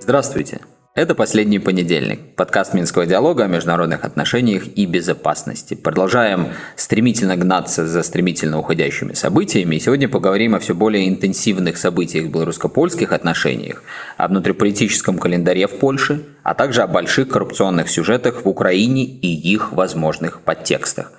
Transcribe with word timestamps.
Здравствуйте! 0.00 0.60
Это 0.94 1.14
«Последний 1.14 1.58
понедельник»– 1.58 2.34
подкаст 2.36 2.74
Минского 2.74 3.04
диалога 3.06 3.44
о 3.44 3.46
международных 3.46 4.04
отношениях 4.04 4.66
и 4.74 4.86
безопасности. 4.86 5.74
Продолжаем 5.74 6.48
стремительно 6.76 7.36
гнаться 7.36 7.86
за 7.86 8.02
стремительно 8.02 8.58
уходящими 8.58 9.12
событиями. 9.12 9.76
И 9.76 9.80
сегодня 9.80 10.08
поговорим 10.08 10.54
о 10.54 10.60
все 10.60 10.74
более 10.74 11.08
интенсивных 11.08 11.76
событиях 11.76 12.24
в 12.24 12.30
белорусско-польских 12.30 13.12
отношениях, 13.12 13.82
о 14.16 14.28
внутриполитическом 14.28 15.18
календаре 15.18 15.66
в 15.66 15.78
Польше, 15.78 16.22
а 16.42 16.54
также 16.54 16.82
о 16.82 16.86
больших 16.86 17.28
коррупционных 17.28 17.90
сюжетах 17.90 18.44
в 18.44 18.48
Украине 18.48 19.04
и 19.04 19.28
их 19.28 19.72
возможных 19.72 20.40
подтекстах. 20.40 21.12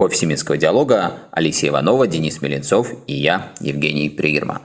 Офисе 0.00 0.24
Минского 0.24 0.56
диалога 0.56 1.12
Алисия 1.30 1.68
Иванова, 1.68 2.06
Денис 2.06 2.40
Меленцов 2.40 2.88
и 3.06 3.12
я, 3.12 3.48
Евгений 3.60 4.08
Пригерман. 4.08 4.62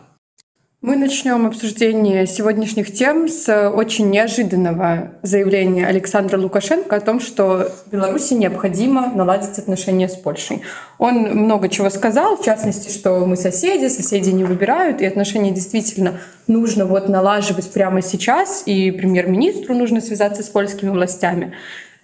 Мы 0.82 0.96
начнем 0.96 1.46
обсуждение 1.46 2.26
сегодняшних 2.26 2.94
тем 2.94 3.28
с 3.28 3.70
очень 3.70 4.10
неожиданного 4.12 5.12
заявления 5.24 5.88
Александра 5.88 6.38
Лукашенко 6.38 6.96
о 6.96 7.02
том, 7.02 7.20
что 7.20 7.70
Беларуси 7.92 8.36
необходимо 8.36 9.12
наладить 9.14 9.58
отношения 9.58 10.08
с 10.08 10.16
Польшей. 10.16 10.62
Он 11.00 11.16
много 11.16 11.68
чего 11.68 11.90
сказал, 11.90 12.38
в 12.38 12.46
частности, 12.46 12.96
что 12.96 13.26
мы 13.26 13.36
соседи, 13.36 13.90
соседи 13.90 14.30
не 14.30 14.46
выбирают, 14.46 15.02
и 15.02 15.06
отношения 15.06 15.52
действительно 15.52 16.22
нужно 16.48 16.86
вот 16.86 17.10
налаживать 17.10 17.74
прямо 17.74 18.02
сейчас, 18.02 18.64
и 18.66 18.92
премьер-министру 18.92 19.76
нужно 19.76 20.00
связаться 20.00 20.44
с 20.44 20.48
польскими 20.48 20.92
властями. 20.92 21.56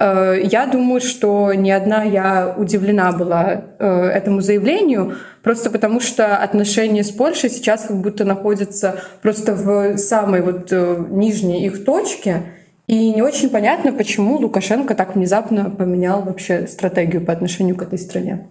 Э, 0.02 0.42
я 0.44 0.66
думаю, 0.66 1.00
что 1.00 1.54
ни 1.54 1.70
одна 1.70 2.04
я 2.04 2.56
удивлена 2.58 3.12
была 3.12 3.66
э, 3.78 3.86
этому 3.86 4.42
заявлению, 4.42 5.18
просто 5.44 5.70
потому 5.70 6.00
что 6.00 6.38
отношения 6.38 7.04
с 7.04 7.12
Польшей 7.12 7.52
сейчас 7.52 7.86
как 7.86 8.02
будто 8.02 8.26
находятся 8.26 9.04
просто 9.22 9.54
в 9.54 9.98
самой 9.98 10.42
вот 10.42 10.70
э, 10.72 11.06
нижней 11.10 11.68
их 11.68 11.86
точке, 11.86 12.44
и 12.88 13.14
не 13.14 13.22
очень 13.22 13.52
понятно, 13.52 13.94
почему 13.94 14.38
Лукашенко 14.38 14.96
так 14.96 15.16
внезапно 15.16 15.70
поменял 15.70 16.24
вообще 16.24 16.68
стратегию 16.68 17.24
по 17.24 17.32
отношению 17.32 17.76
к 17.76 17.84
этой 17.84 18.00
стране. 18.00 18.48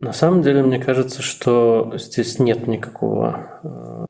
На 0.00 0.12
самом 0.12 0.42
деле, 0.42 0.62
мне 0.62 0.80
кажется, 0.80 1.22
что 1.22 1.92
здесь 1.96 2.38
нет 2.38 2.66
никакого 2.66 4.08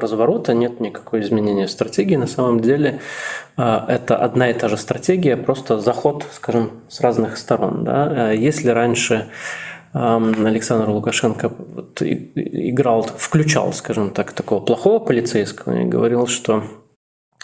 разворота, 0.00 0.54
нет 0.54 0.80
никакой 0.80 1.20
изменения 1.20 1.68
стратегии. 1.68 2.16
На 2.16 2.26
самом 2.26 2.60
деле 2.60 3.00
а, 3.56 3.84
это 3.88 4.16
одна 4.16 4.50
и 4.50 4.54
та 4.54 4.68
же 4.68 4.76
стратегия, 4.76 5.36
просто 5.36 5.78
заход, 5.78 6.24
скажем, 6.32 6.70
с 6.88 7.00
разных 7.00 7.36
сторон. 7.36 7.84
Да? 7.84 8.28
А 8.28 8.32
если 8.32 8.68
раньше 8.68 9.28
Александр 9.92 10.90
Лукашенко 10.90 11.52
играл, 12.34 13.02
включал, 13.02 13.72
скажем 13.72 14.10
так, 14.10 14.32
такого 14.32 14.60
плохого 14.60 14.98
полицейского 14.98 15.82
и 15.82 15.84
говорил, 15.84 16.26
что 16.26 16.64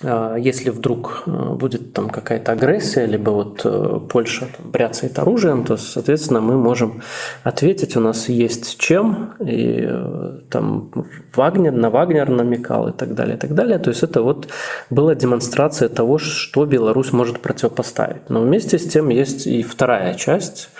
если 0.02 0.70
вдруг 0.70 1.24
э, 1.26 1.30
будет 1.30 1.92
там 1.92 2.08
какая-то 2.08 2.52
агрессия, 2.52 3.04
либо 3.04 3.30
вот 3.30 3.60
э, 3.64 4.00
Польша 4.08 4.46
там, 4.56 4.70
бряцает 4.70 5.18
оружием, 5.18 5.64
то, 5.64 5.76
соответственно, 5.76 6.40
мы 6.40 6.56
можем 6.56 7.02
ответить, 7.44 7.96
у 7.96 8.00
нас 8.00 8.30
есть 8.30 8.78
чем, 8.78 9.34
и 9.40 9.84
э, 9.86 10.38
там 10.48 10.90
Вагнер, 11.36 11.72
на 11.72 11.90
Вагнер 11.90 12.30
намекал 12.30 12.88
и 12.88 12.92
так 12.92 13.14
далее, 13.14 13.36
и 13.36 13.38
так 13.38 13.54
далее. 13.54 13.78
То 13.78 13.90
есть 13.90 14.02
это 14.02 14.22
вот 14.22 14.48
была 14.88 15.14
демонстрация 15.14 15.90
того, 15.90 16.16
что 16.16 16.64
Беларусь 16.64 17.12
может 17.12 17.40
противопоставить. 17.40 18.30
Но 18.30 18.40
вместе 18.40 18.78
с 18.78 18.88
тем 18.88 19.10
есть 19.10 19.46
и 19.46 19.62
вторая 19.62 20.14
часть 20.14 20.70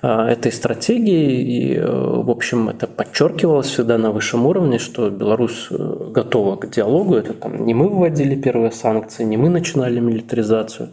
этой 0.00 0.50
стратегии, 0.50 1.74
и, 1.74 1.78
в 1.78 2.30
общем, 2.30 2.70
это 2.70 2.86
подчеркивалось 2.86 3.66
всегда 3.66 3.98
на 3.98 4.10
высшем 4.10 4.46
уровне, 4.46 4.78
что 4.78 5.10
Беларусь 5.10 5.68
готова 5.70 6.56
к 6.56 6.70
диалогу, 6.70 7.16
это 7.16 7.34
там 7.34 7.64
не 7.66 7.74
мы 7.74 7.88
вводили 7.88 8.34
первый 8.34 8.61
первые 8.62 8.72
санкции, 8.72 9.24
не 9.24 9.36
мы 9.36 9.48
начинали 9.48 9.98
милитаризацию. 10.00 10.90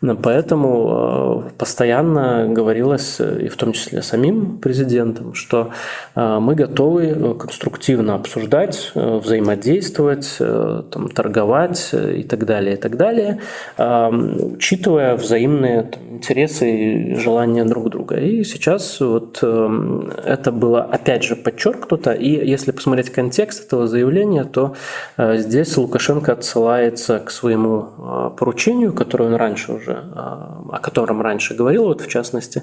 Поэтому 0.00 1.44
э, 1.48 1.50
постоянно 1.58 2.46
говорилось, 2.48 3.16
э, 3.18 3.42
и 3.46 3.48
в 3.48 3.56
том 3.56 3.72
числе 3.72 4.00
самим 4.02 4.58
президентом, 4.58 5.34
что 5.34 5.70
э, 6.14 6.38
мы 6.38 6.54
готовы 6.54 7.34
конструктивно 7.34 8.14
обсуждать, 8.14 8.92
взаимодействовать, 8.94 10.36
там, 10.38 11.08
торговать 11.08 11.92
и 11.92 12.22
так 12.22 12.46
далее, 12.46 12.74
и 12.74 12.76
так 12.76 12.96
далее, 12.96 13.40
учитывая 13.76 15.16
взаимные 15.16 15.82
там, 15.82 16.16
интересы 16.16 16.70
и 16.70 17.14
желания 17.16 17.64
друг 17.64 17.90
друга. 17.90 18.16
И 18.16 18.44
сейчас 18.44 19.00
вот 19.00 19.38
это 19.38 20.52
было 20.52 20.82
опять 20.82 21.24
же 21.24 21.36
подчеркнуто, 21.36 22.12
и 22.12 22.30
если 22.48 22.72
посмотреть 22.72 23.10
контекст 23.10 23.66
этого 23.66 23.86
заявления, 23.86 24.44
то 24.44 24.74
здесь 25.18 25.76
Лукашенко 25.76 26.32
отсылается 26.32 27.18
к 27.18 27.30
своему 27.30 27.88
поручению, 28.36 28.92
которое 28.92 29.24
он 29.24 29.34
раньше 29.34 29.72
уже 29.72 29.87
уже, 29.88 30.04
а, 30.14 30.62
о 30.70 30.78
котором 30.78 31.22
раньше 31.22 31.54
говорил, 31.54 31.84
вот 31.84 32.00
в 32.00 32.08
частности, 32.08 32.62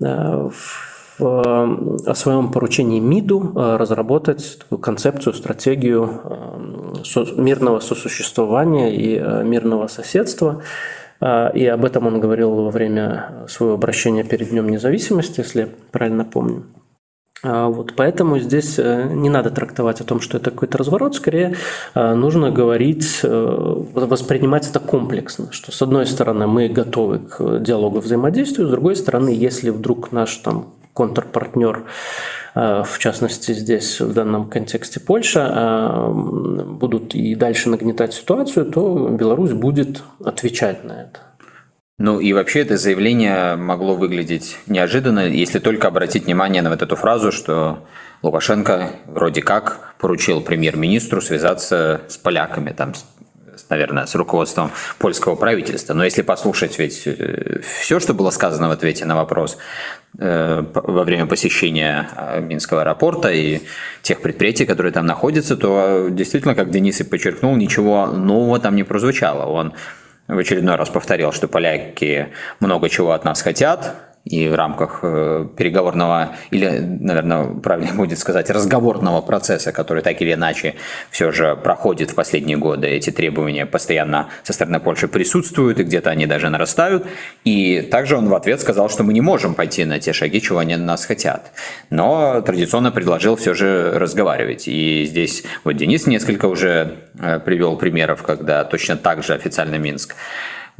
э, 0.00 0.50
о 1.22 2.14
своем 2.14 2.50
поручении 2.50 2.98
МИДу 2.98 3.52
э, 3.54 3.76
разработать 3.76 4.58
такую 4.60 4.78
концепцию, 4.78 5.34
стратегию 5.34 6.20
э, 6.24 7.24
мирного 7.36 7.80
сосуществования 7.80 8.94
и 8.94 9.44
мирного 9.44 9.86
соседства. 9.86 10.62
И 11.22 11.66
об 11.66 11.84
этом 11.84 12.06
он 12.06 12.18
говорил 12.18 12.54
во 12.54 12.70
время 12.70 13.44
своего 13.46 13.74
обращения 13.74 14.24
перед 14.24 14.48
Днем 14.48 14.70
независимости, 14.70 15.40
если 15.40 15.60
я 15.60 15.68
правильно 15.90 16.24
помню. 16.24 16.64
А, 17.42 17.68
вот, 17.68 17.94
поэтому 17.96 18.38
здесь 18.38 18.78
э, 18.78 19.08
не 19.12 19.30
надо 19.30 19.50
трактовать 19.50 20.00
о 20.00 20.04
том, 20.04 20.20
что 20.20 20.36
это 20.36 20.50
какой-то 20.50 20.76
разворот, 20.76 21.14
скорее 21.14 21.56
э, 21.94 22.14
нужно 22.14 22.50
говорить, 22.50 23.20
э, 23.22 23.28
воспринимать 23.94 24.68
это 24.68 24.78
комплексно, 24.78 25.50
что 25.50 25.72
с 25.72 25.80
одной 25.80 26.06
стороны 26.06 26.46
мы 26.46 26.68
готовы 26.68 27.20
к 27.20 27.60
диалогу 27.60 28.00
взаимодействию, 28.00 28.68
с 28.68 28.70
другой 28.70 28.94
стороны, 28.94 29.30
если 29.30 29.70
вдруг 29.70 30.12
наш 30.12 30.36
там 30.36 30.74
контрпартнер, 30.92 31.84
в 32.52 32.98
частности 32.98 33.52
здесь 33.52 34.00
в 34.00 34.12
данном 34.12 34.50
контексте 34.50 34.98
Польша, 34.98 36.10
будут 36.10 37.14
и 37.14 37.36
дальше 37.36 37.68
нагнетать 37.68 38.12
ситуацию, 38.12 38.66
то 38.66 39.08
Беларусь 39.08 39.52
будет 39.52 40.02
отвечать 40.22 40.82
на 40.82 41.02
это. 41.02 41.29
Ну 42.00 42.18
и 42.18 42.32
вообще 42.32 42.60
это 42.60 42.78
заявление 42.78 43.56
могло 43.56 43.94
выглядеть 43.94 44.56
неожиданно, 44.66 45.28
если 45.28 45.58
только 45.58 45.86
обратить 45.88 46.24
внимание 46.24 46.62
на 46.62 46.70
вот 46.70 46.80
эту 46.80 46.96
фразу, 46.96 47.30
что 47.30 47.86
Лукашенко 48.22 48.92
вроде 49.04 49.42
как 49.42 49.94
поручил 49.98 50.40
премьер-министру 50.40 51.20
связаться 51.20 52.00
с 52.08 52.16
поляками, 52.16 52.70
там, 52.70 52.94
наверное, 53.68 54.06
с 54.06 54.14
руководством 54.14 54.70
польского 54.98 55.34
правительства. 55.34 55.92
Но 55.92 56.02
если 56.02 56.22
послушать 56.22 56.78
ведь 56.78 57.02
э, 57.04 57.60
все, 57.80 58.00
что 58.00 58.14
было 58.14 58.30
сказано 58.30 58.68
в 58.68 58.70
ответе 58.70 59.04
на 59.04 59.14
вопрос 59.14 59.58
э, 60.18 60.64
во 60.72 61.04
время 61.04 61.26
посещения 61.26 62.08
э, 62.16 62.40
Минского 62.40 62.80
аэропорта 62.80 63.30
и 63.30 63.60
тех 64.00 64.22
предприятий, 64.22 64.64
которые 64.64 64.94
там 64.94 65.04
находятся, 65.04 65.54
то 65.54 66.08
действительно, 66.08 66.54
как 66.54 66.70
Денис 66.70 66.98
и 67.02 67.04
подчеркнул, 67.04 67.56
ничего 67.56 68.06
нового 68.06 68.58
там 68.58 68.74
не 68.74 68.84
прозвучало. 68.84 69.44
Он 69.44 69.74
в 70.34 70.38
очередной 70.38 70.76
раз 70.76 70.88
повторил, 70.88 71.32
что 71.32 71.48
поляки 71.48 72.28
много 72.60 72.88
чего 72.88 73.12
от 73.12 73.24
нас 73.24 73.42
хотят, 73.42 74.09
и 74.24 74.48
в 74.48 74.54
рамках 74.54 75.00
э, 75.02 75.46
переговорного, 75.56 76.36
или, 76.50 76.68
наверное, 76.78 77.46
правильно 77.46 77.94
будет 77.94 78.18
сказать, 78.18 78.50
разговорного 78.50 79.22
процесса, 79.22 79.72
который 79.72 80.02
так 80.02 80.20
или 80.20 80.34
иначе 80.34 80.74
все 81.10 81.32
же 81.32 81.56
проходит 81.56 82.10
в 82.10 82.14
последние 82.14 82.58
годы, 82.58 82.86
эти 82.86 83.10
требования 83.10 83.64
постоянно 83.64 84.28
со 84.42 84.52
стороны 84.52 84.78
Польши 84.78 85.08
присутствуют, 85.08 85.80
и 85.80 85.84
где-то 85.84 86.10
они 86.10 86.26
даже 86.26 86.50
нарастают. 86.50 87.06
И 87.44 87.80
также 87.80 88.16
он 88.16 88.28
в 88.28 88.34
ответ 88.34 88.60
сказал, 88.60 88.90
что 88.90 89.04
мы 89.04 89.14
не 89.14 89.22
можем 89.22 89.54
пойти 89.54 89.84
на 89.84 89.98
те 89.98 90.12
шаги, 90.12 90.40
чего 90.40 90.58
они 90.58 90.76
нас 90.76 91.06
хотят. 91.06 91.52
Но 91.88 92.42
традиционно 92.42 92.92
предложил 92.92 93.36
все 93.36 93.54
же 93.54 93.92
разговаривать. 93.94 94.68
И 94.68 95.06
здесь 95.06 95.44
вот 95.64 95.72
Денис 95.72 96.06
несколько 96.06 96.46
уже 96.46 96.98
э, 97.18 97.40
привел 97.40 97.76
примеров, 97.78 98.22
когда 98.22 98.64
точно 98.64 98.96
так 98.96 99.22
же 99.22 99.32
официально 99.32 99.76
Минск 99.76 100.14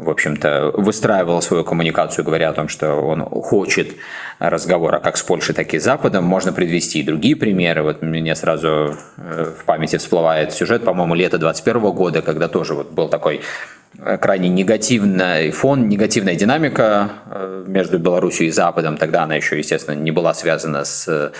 в 0.00 0.10
общем-то, 0.10 0.72
выстраивал 0.74 1.42
свою 1.42 1.64
коммуникацию, 1.64 2.24
говоря 2.24 2.50
о 2.50 2.52
том, 2.52 2.68
что 2.68 2.94
он 2.94 3.22
хочет 3.22 3.96
разговора 4.38 4.98
как 4.98 5.16
с 5.16 5.22
Польшей, 5.22 5.54
так 5.54 5.72
и 5.74 5.78
с 5.78 5.84
Западом. 5.84 6.24
Можно 6.24 6.52
привести 6.52 7.00
и 7.00 7.02
другие 7.02 7.36
примеры. 7.36 7.82
Вот 7.82 8.02
мне 8.02 8.34
сразу 8.34 8.96
э, 9.16 9.52
в 9.58 9.64
памяти 9.64 9.96
всплывает 9.96 10.52
сюжет, 10.52 10.84
по-моему, 10.84 11.14
лета 11.14 11.38
21 11.38 11.80
года, 11.92 12.22
когда 12.22 12.48
тоже 12.48 12.74
вот 12.74 12.90
был 12.90 13.08
такой 13.08 13.40
крайне 14.20 14.48
негативный 14.48 15.50
фон, 15.50 15.88
негативная 15.88 16.34
динамика 16.34 17.10
э, 17.26 17.64
между 17.66 17.98
Беларусью 17.98 18.46
и 18.46 18.50
Западом. 18.50 18.96
Тогда 18.96 19.24
она 19.24 19.34
еще, 19.34 19.58
естественно, 19.58 19.94
не 19.94 20.10
была 20.10 20.32
связана 20.32 20.84
с 20.84 21.32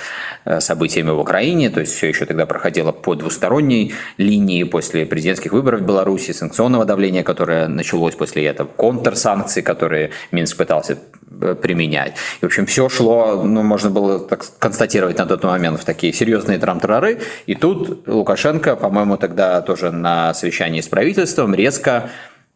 э, 0.44 0.60
событиями 0.60 1.10
в 1.10 1.18
Украине, 1.18 1.70
то 1.70 1.80
есть 1.80 1.94
все 1.94 2.08
еще 2.08 2.26
тогда 2.26 2.46
проходило 2.46 2.92
по 2.92 3.14
двусторонней 3.14 3.94
линии 4.18 4.64
после 4.64 5.06
президентских 5.06 5.52
выборов 5.52 5.80
в 5.80 5.86
Беларуси, 5.86 6.32
санкционного 6.32 6.84
давления, 6.84 7.22
которое 7.22 7.68
началось 7.68 8.14
после 8.14 8.46
этого, 8.46 8.68
контрсанкций, 8.68 9.62
которые 9.62 10.10
Минск 10.32 10.56
пытался 10.56 10.94
э, 10.94 10.96
применять. 11.38 12.16
И, 12.40 12.44
в 12.44 12.46
общем, 12.46 12.66
все 12.66 12.88
шло, 12.88 13.42
ну, 13.42 13.62
можно 13.62 13.90
было 13.90 14.18
так 14.18 14.44
констатировать 14.58 15.18
на 15.18 15.26
тот 15.26 15.44
момент 15.44 15.80
в 15.80 15.84
такие 15.84 16.12
серьезные 16.12 16.58
трам-тарары. 16.58 17.20
И 17.46 17.54
тут 17.54 18.06
Лукашенко, 18.06 18.76
по-моему, 18.76 19.16
тогда 19.16 19.60
тоже 19.62 19.90
на 19.90 20.34
совещании 20.34 20.80
с 20.80 20.88
правительством 20.88 21.54
резко 21.54 22.10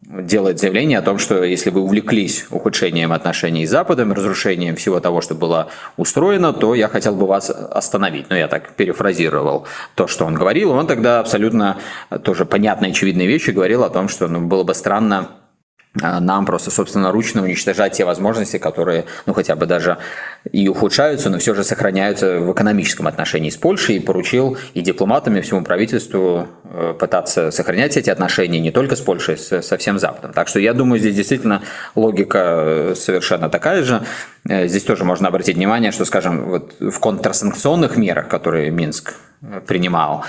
делает 0.07 0.59
заявление 0.59 0.99
о 0.99 1.01
том, 1.01 1.17
что 1.17 1.43
если 1.43 1.71
вы 1.71 1.81
увлеклись 1.81 2.45
ухудшением 2.51 3.11
отношений 3.11 3.65
с 3.65 3.71
Западом, 3.71 4.13
разрушением 4.13 4.75
всего 4.75 4.99
того, 4.99 5.21
что 5.21 5.33
было 5.33 5.69
устроено, 5.97 6.53
то 6.53 6.75
я 6.75 6.87
хотел 6.87 7.15
бы 7.15 7.25
вас 7.25 7.49
остановить. 7.49 8.27
Ну, 8.29 8.35
я 8.35 8.47
так 8.47 8.73
перефразировал 8.75 9.65
то, 9.95 10.07
что 10.07 10.25
он 10.25 10.35
говорил. 10.35 10.71
Он 10.71 10.85
тогда 10.85 11.19
абсолютно 11.19 11.77
тоже 12.23 12.45
понятные, 12.45 12.91
очевидные 12.91 13.27
вещи 13.27 13.49
говорил 13.49 13.83
о 13.83 13.89
том, 13.89 14.07
что 14.07 14.27
ну, 14.27 14.41
было 14.41 14.63
бы 14.63 14.75
странно 14.75 15.29
нам 16.01 16.45
просто 16.45 16.71
собственноручно 16.71 17.41
уничтожать 17.41 17.93
те 17.93 18.05
возможности, 18.05 18.57
которые, 18.57 19.05
ну, 19.25 19.33
хотя 19.33 19.55
бы 19.55 19.65
даже 19.65 19.97
и 20.51 20.67
ухудшаются, 20.67 21.29
но 21.29 21.39
все 21.39 21.55
же 21.55 21.63
сохраняются 21.63 22.39
в 22.39 22.51
экономическом 22.51 23.07
отношении 23.07 23.49
с 23.49 23.57
Польшей, 23.57 23.95
и 23.95 23.99
поручил 23.99 24.57
и 24.73 24.81
дипломатам, 24.81 25.37
и 25.37 25.41
всему 25.41 25.63
правительству 25.63 26.47
э, 26.65 26.93
пытаться 26.99 27.51
сохранять 27.51 27.97
эти 27.97 28.09
отношения 28.09 28.59
не 28.59 28.71
только 28.71 28.95
с 28.95 29.01
Польшей, 29.01 29.37
со 29.37 29.77
всем 29.77 29.99
Западом. 29.99 30.33
Так 30.33 30.47
что 30.47 30.59
я 30.59 30.73
думаю, 30.73 30.99
здесь 30.99 31.15
действительно 31.15 31.61
логика 31.95 32.39
э, 32.39 32.95
совершенно 32.95 33.49
такая 33.49 33.83
же. 33.83 34.03
Э, 34.47 34.67
здесь 34.67 34.83
тоже 34.83 35.05
можно 35.05 35.29
обратить 35.29 35.55
внимание, 35.55 35.91
что, 35.91 36.05
скажем, 36.05 36.45
вот 36.45 36.75
в 36.79 36.99
контрсанкционных 36.99 37.97
мерах, 37.97 38.27
которые 38.27 38.69
Минск 38.71 39.15
принимал 39.67 40.25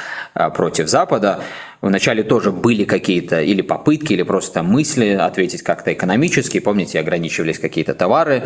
против 0.54 0.88
Запада, 0.88 1.40
Вначале 1.82 2.22
тоже 2.22 2.52
были 2.52 2.84
какие-то 2.84 3.40
или 3.40 3.62
попытки, 3.62 4.12
или 4.12 4.22
просто 4.22 4.62
мысли 4.62 5.10
ответить 5.10 5.62
как-то 5.62 5.92
экономически. 5.92 6.58
Помните, 6.58 6.98
ограничивались 6.98 7.58
какие-то 7.58 7.94
товары. 7.94 8.44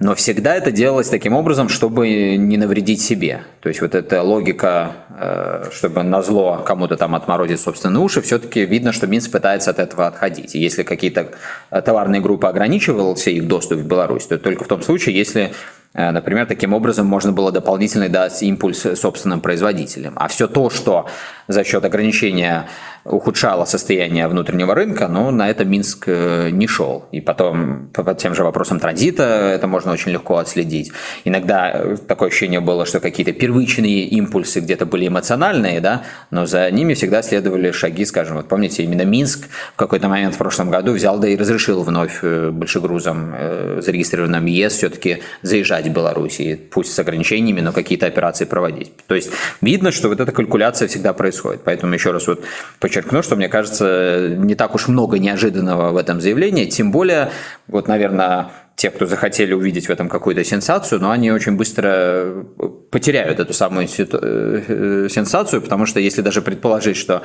Но 0.00 0.14
всегда 0.14 0.56
это 0.56 0.72
делалось 0.72 1.08
таким 1.08 1.34
образом, 1.34 1.68
чтобы 1.68 2.36
не 2.36 2.56
навредить 2.56 3.00
себе. 3.00 3.42
То 3.60 3.68
есть 3.68 3.80
вот 3.80 3.94
эта 3.94 4.22
логика, 4.22 4.92
э, 5.18 5.70
чтобы 5.72 6.02
на 6.02 6.22
зло 6.22 6.62
кому-то 6.66 6.96
там 6.96 7.14
отморозить 7.14 7.60
собственные 7.60 8.00
уши, 8.02 8.20
все-таки 8.20 8.64
видно, 8.64 8.92
что 8.92 9.06
Минск 9.06 9.30
пытается 9.30 9.70
от 9.70 9.78
этого 9.78 10.06
отходить. 10.06 10.54
И 10.54 10.58
если 10.58 10.82
какие-то 10.82 11.28
товарные 11.70 12.20
группы 12.20 12.46
ограничивался 12.46 13.30
их 13.30 13.46
доступ 13.46 13.78
в 13.78 13.86
Беларусь, 13.86 14.26
то 14.26 14.38
только 14.38 14.64
в 14.64 14.68
том 14.68 14.82
случае, 14.82 15.16
если 15.16 15.52
Э, 15.94 16.10
например, 16.10 16.46
таким 16.46 16.72
образом 16.72 17.06
можно 17.06 17.32
было 17.32 17.52
дополнительно 17.52 18.08
дать 18.08 18.42
импульс 18.42 18.86
собственным 18.94 19.40
производителям. 19.40 20.14
А 20.16 20.28
все 20.28 20.48
то, 20.48 20.70
что 20.70 21.06
за 21.52 21.64
счет 21.64 21.84
ограничения 21.84 22.66
ухудшало 23.04 23.64
состояние 23.64 24.28
внутреннего 24.28 24.74
рынка, 24.74 25.08
но 25.08 25.30
на 25.30 25.50
это 25.50 25.64
Минск 25.64 26.04
э, 26.06 26.50
не 26.50 26.66
шел. 26.66 27.06
И 27.10 27.20
потом 27.20 27.88
по 27.92 28.14
тем 28.14 28.34
же 28.34 28.44
вопросам 28.44 28.78
транзита 28.78 29.24
это 29.24 29.66
можно 29.66 29.92
очень 29.92 30.12
легко 30.12 30.36
отследить. 30.36 30.92
Иногда 31.24 31.70
э, 31.72 31.96
такое 32.06 32.28
ощущение 32.28 32.60
было, 32.60 32.86
что 32.86 33.00
какие-то 33.00 33.32
первичные 33.32 34.04
импульсы 34.04 34.60
где-то 34.60 34.86
были 34.86 35.08
эмоциональные, 35.08 35.80
да, 35.80 36.02
но 36.30 36.46
за 36.46 36.70
ними 36.70 36.94
всегда 36.94 37.22
следовали 37.22 37.72
шаги, 37.72 38.04
скажем, 38.04 38.36
вот 38.36 38.48
помните, 38.48 38.84
именно 38.84 39.02
Минск 39.02 39.48
в 39.74 39.76
какой-то 39.76 40.08
момент 40.08 40.34
в 40.36 40.38
прошлом 40.38 40.70
году 40.70 40.92
взял 40.92 41.18
да 41.18 41.28
и 41.28 41.36
разрешил 41.36 41.82
вновь 41.82 42.20
э, 42.22 42.50
большегрузам, 42.50 43.34
зарегистрированным 43.78 44.46
ЕС, 44.46 44.74
все-таки 44.74 45.22
заезжать 45.42 45.86
в 45.86 45.92
Беларусь, 45.92 46.40
и 46.40 46.54
пусть 46.54 46.92
с 46.92 46.98
ограничениями, 46.98 47.60
но 47.60 47.72
какие-то 47.72 48.06
операции 48.06 48.44
проводить. 48.44 48.92
То 49.06 49.14
есть 49.14 49.30
видно, 49.60 49.90
что 49.90 50.08
вот 50.08 50.20
эта 50.20 50.30
калькуляция 50.30 50.88
всегда 50.88 51.12
происходит. 51.12 51.62
Поэтому 51.64 51.94
еще 51.94 52.12
раз 52.12 52.26
вот 52.26 52.44
подчеркну, 52.92 53.22
что 53.22 53.36
мне 53.36 53.48
кажется, 53.48 54.34
не 54.36 54.54
так 54.54 54.74
уж 54.74 54.88
много 54.88 55.18
неожиданного 55.18 55.90
в 55.90 55.96
этом 55.96 56.20
заявлении, 56.20 56.66
тем 56.66 56.92
более, 56.92 57.30
вот, 57.66 57.88
наверное, 57.88 58.50
те, 58.82 58.90
кто 58.90 59.06
захотели 59.06 59.52
увидеть 59.54 59.86
в 59.86 59.90
этом 59.90 60.08
какую-то 60.08 60.42
сенсацию, 60.42 61.00
но 61.00 61.12
они 61.12 61.30
очень 61.30 61.56
быстро 61.56 62.44
потеряют 62.90 63.38
эту 63.38 63.52
самую 63.52 63.86
э, 63.86 65.08
сенсацию, 65.08 65.62
потому 65.62 65.86
что 65.86 66.00
если 66.00 66.20
даже 66.20 66.42
предположить, 66.42 66.96
что 66.96 67.22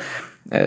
э, 0.51 0.59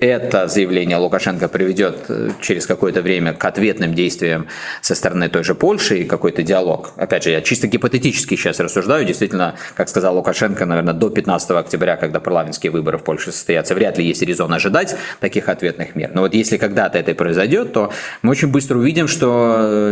это 0.00 0.46
заявление 0.46 0.98
Лукашенко 0.98 1.48
приведет 1.48 1.96
э, 2.08 2.30
через 2.40 2.66
какое-то 2.66 3.02
время 3.02 3.32
к 3.32 3.44
ответным 3.44 3.92
действиям 3.92 4.46
со 4.82 4.94
стороны 4.94 5.28
той 5.28 5.42
же 5.42 5.56
Польши 5.56 5.98
и 5.98 6.04
какой-то 6.04 6.42
диалог. 6.42 6.92
Опять 6.96 7.24
же, 7.24 7.30
я 7.30 7.42
чисто 7.42 7.66
гипотетически 7.66 8.36
сейчас 8.36 8.60
рассуждаю. 8.60 9.04
Действительно, 9.04 9.56
как 9.74 9.88
сказал 9.88 10.16
Лукашенко, 10.16 10.64
наверное, 10.64 10.94
до 10.94 11.10
15 11.10 11.50
октября, 11.50 11.96
когда 11.96 12.20
парламентские 12.20 12.70
выборы 12.70 12.98
в 12.98 13.02
Польше 13.02 13.32
состоятся, 13.32 13.74
вряд 13.74 13.98
ли 13.98 14.06
есть 14.06 14.22
резон 14.22 14.52
ожидать 14.52 14.94
таких 15.18 15.48
ответных 15.48 15.96
мер. 15.96 16.12
Но 16.14 16.20
вот 16.20 16.34
если 16.34 16.56
когда-то 16.56 16.98
это 16.98 17.14
произойдет, 17.14 17.72
то 17.72 17.92
мы 18.22 18.30
очень 18.30 18.48
быстро 18.48 18.78
увидим, 18.78 19.08
что 19.08 19.87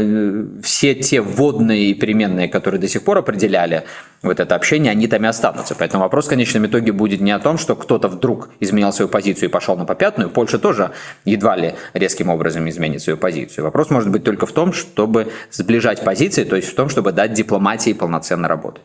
все 0.63 0.95
те 0.95 1.21
вводные 1.21 1.95
переменные, 1.95 2.49
которые 2.49 2.81
до 2.81 2.89
сих 2.89 3.03
пор 3.03 3.19
определяли 3.19 3.85
вот 4.23 4.41
это 4.41 4.55
общение, 4.55 4.91
они 4.91 5.07
там 5.07 5.25
и 5.25 5.29
останутся. 5.29 5.75
Поэтому 5.79 6.05
вопрос 6.05 6.27
в 6.27 6.31
конечном 6.31 6.67
итоге 6.67 6.93
будет 6.93 7.21
не 7.21 7.31
о 7.33 7.39
том, 7.39 7.59
что 7.59 7.77
кто-то 7.77 8.09
вдруг 8.09 8.51
изменил 8.61 8.93
свою 8.93 9.09
позицию 9.09 9.49
и 9.49 9.53
пошел 9.53 9.77
на 9.77 9.85
попятную. 9.85 10.31
Польша 10.31 10.59
тоже 10.59 10.91
едва 11.25 11.57
ли 11.57 11.75
резким 11.95 12.31
образом 12.31 12.69
изменит 12.69 13.03
свою 13.03 13.17
позицию. 13.17 13.65
Вопрос 13.65 13.91
может 13.91 14.11
быть 14.11 14.25
только 14.25 14.47
в 14.47 14.53
том, 14.53 14.73
чтобы 14.73 15.33
сближать 15.51 16.03
позиции, 16.03 16.45
то 16.45 16.57
есть 16.57 16.69
в 16.69 16.75
том, 16.75 16.89
чтобы 16.89 17.13
дать 17.13 17.33
дипломатии 17.33 17.93
полноценно 17.93 18.49
работать. 18.49 18.83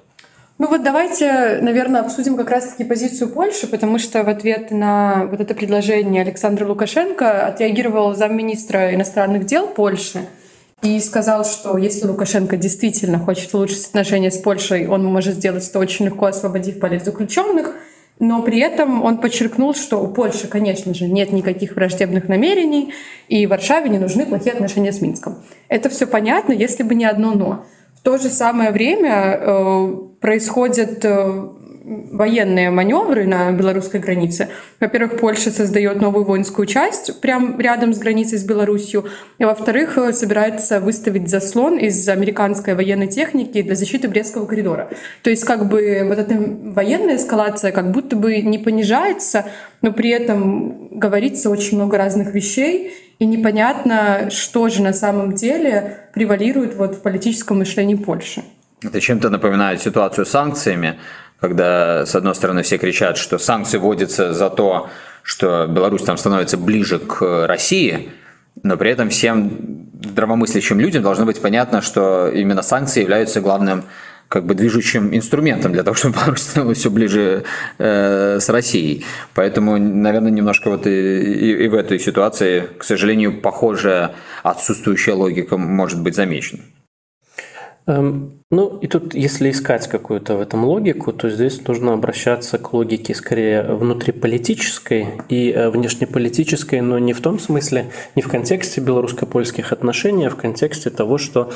Ну 0.62 0.68
вот 0.68 0.84
давайте, 0.84 1.58
наверное, 1.60 2.02
обсудим 2.02 2.38
как 2.38 2.52
раз-таки 2.52 2.84
позицию 2.84 3.30
Польши, 3.30 3.66
потому 3.66 3.98
что 3.98 4.24
в 4.24 4.30
ответ 4.30 4.70
на 4.70 5.26
вот 5.26 5.40
это 5.40 5.56
предложение 5.56 6.22
Александра 6.22 6.68
Лукашенко 6.68 7.48
отреагировал 7.48 8.14
замминистра 8.14 8.94
иностранных 8.94 9.48
дел 9.48 9.66
Польши 9.66 10.20
и 10.82 11.00
сказал, 11.00 11.46
что 11.46 11.78
если 11.78 12.08
Лукашенко 12.08 12.58
действительно 12.58 13.20
хочет 13.20 13.54
улучшить 13.54 13.88
отношения 13.88 14.32
с 14.32 14.38
Польшей, 14.38 14.88
он 14.88 15.06
может 15.06 15.36
сделать 15.36 15.68
это 15.68 15.80
очень 15.80 16.06
легко, 16.06 16.26
освободив 16.26 16.80
политзаключенных. 16.80 17.76
Но 18.20 18.44
при 18.44 18.60
этом 18.60 19.04
он 19.04 19.18
подчеркнул, 19.18 19.74
что 19.74 19.98
у 19.98 20.08
Польши, 20.08 20.48
конечно 20.48 20.94
же, 20.94 21.08
нет 21.08 21.32
никаких 21.32 21.76
враждебных 21.76 22.28
намерений, 22.28 22.94
и 23.28 23.48
Варшаве 23.48 23.90
не 23.90 23.98
нужны 23.98 24.26
плохие 24.28 24.54
отношения 24.54 24.92
с 24.92 25.02
Минском. 25.02 25.38
Это 25.70 25.90
все 25.90 26.06
понятно, 26.06 26.54
если 26.54 26.84
бы 26.84 26.94
не 26.94 27.06
одно 27.06 27.34
«но». 27.34 27.66
В 27.96 28.04
то 28.04 28.18
же 28.18 28.30
самое 28.30 28.72
время 28.72 29.38
э, 29.40 29.96
происходят 30.20 31.06
э, 31.06 31.50
военные 31.84 32.70
маневры 32.70 33.26
на 33.26 33.52
белорусской 33.52 34.00
границе. 34.00 34.50
Во-первых, 34.80 35.20
Польша 35.20 35.52
создает 35.52 36.00
новую 36.00 36.26
воинскую 36.26 36.66
часть 36.66 37.20
прямо 37.22 37.60
рядом 37.62 37.94
с 37.94 37.98
границей 37.98 38.38
с 38.38 38.44
Беларусью. 38.44 39.06
И 39.38 39.46
во-вторых, 39.46 39.98
э, 39.98 40.14
собирается 40.14 40.80
выставить 40.80 41.30
заслон 41.30 41.78
из 41.78 42.08
американской 42.08 42.76
военной 42.76 43.08
техники 43.08 43.62
для 43.62 43.76
защиты 43.76 44.08
Брестского 44.08 44.46
коридора. 44.46 44.90
То 45.24 45.30
есть 45.30 45.44
как 45.44 45.68
бы 45.68 46.04
вот 46.06 46.20
эта 46.20 46.36
военная 46.36 47.16
эскалация 47.16 47.72
как 47.72 47.92
будто 47.92 48.16
бы 48.16 48.42
не 48.42 48.60
понижается, 48.60 49.46
но 49.82 49.92
при 49.92 50.10
этом 50.12 50.90
говорится 50.92 51.50
очень 51.50 51.78
много 51.78 51.98
разных 51.98 52.34
вещей, 52.34 52.94
и 53.20 53.26
непонятно, 53.26 54.30
что 54.32 54.68
же 54.70 54.82
на 54.82 54.94
самом 54.94 55.34
деле 55.34 56.08
превалирует 56.14 56.76
вот 56.76 56.96
в 56.96 57.02
политическом 57.02 57.60
мышлении 57.60 57.96
Польши. 57.96 58.44
Это 58.84 59.00
чем-то 59.00 59.30
напоминает 59.30 59.80
ситуацию 59.80 60.26
с 60.26 60.30
санкциями, 60.30 60.98
когда, 61.42 62.06
с 62.06 62.16
одной 62.16 62.36
стороны, 62.36 62.62
все 62.62 62.78
кричат, 62.78 63.18
что 63.18 63.40
санкции 63.40 63.80
вводятся 63.80 64.32
за 64.32 64.50
то, 64.52 64.90
что 65.24 65.66
Беларусь 65.68 66.04
там 66.04 66.16
становится 66.16 66.56
ближе 66.56 67.00
к 67.00 67.48
России, 67.48 68.12
но 68.62 68.78
при 68.78 68.92
этом 68.92 69.10
всем 69.10 69.90
здравомыслящим 70.04 70.80
людям 70.80 71.02
должно 71.02 71.26
быть 71.26 71.42
понятно, 71.42 71.82
что 71.82 72.30
именно 72.30 72.62
санкции 72.62 73.02
являются 73.02 73.42
главным 73.42 73.84
как 74.28 74.46
бы 74.46 74.54
движущим 74.54 75.14
инструментом 75.16 75.74
для 75.74 75.84
того, 75.84 75.96
чтобы 75.96 76.16
Беларусь 76.16 76.42
становилась 76.42 76.78
все 76.78 76.92
ближе 76.92 77.44
э, 77.80 78.40
с 78.40 78.48
Россией. 78.48 79.04
Поэтому, 79.34 79.78
наверное, 79.78 80.32
немножко 80.32 80.70
вот 80.70 80.86
и, 80.86 80.90
и, 80.90 81.66
и 81.66 81.68
в 81.68 81.74
этой 81.74 82.00
ситуации, 82.00 82.70
к 82.78 82.84
сожалению, 82.84 83.42
похожая 83.42 84.12
отсутствующая 84.44 85.16
логика 85.16 85.58
может 85.58 86.02
быть 86.02 86.16
замечена. 86.16 86.62
Эм, 87.88 88.44
ну 88.52 88.78
и 88.78 88.88
тут, 88.88 89.16
если 89.16 89.50
искать 89.50 89.88
какую-то 89.88 90.36
в 90.36 90.42
этом 90.42 90.66
логику, 90.66 91.12
то 91.14 91.30
здесь 91.30 91.66
нужно 91.68 91.94
обращаться 91.94 92.60
к 92.60 92.74
логике 92.74 93.16
скорее 93.16 93.64
внутриполитической 93.64 95.08
и 95.30 95.52
э, 95.52 95.70
внешнеполитической, 95.70 96.82
но 96.82 97.00
не 97.00 97.14
в 97.14 97.22
том 97.22 97.40
смысле, 97.40 97.88
не 98.16 98.22
в 98.22 98.28
контексте 98.28 98.82
белорусско-польских 98.82 99.72
отношений, 99.72 100.28
а 100.28 100.30
в 100.30 100.36
контексте 100.36 100.92
того, 100.92 101.18
что 101.18 101.52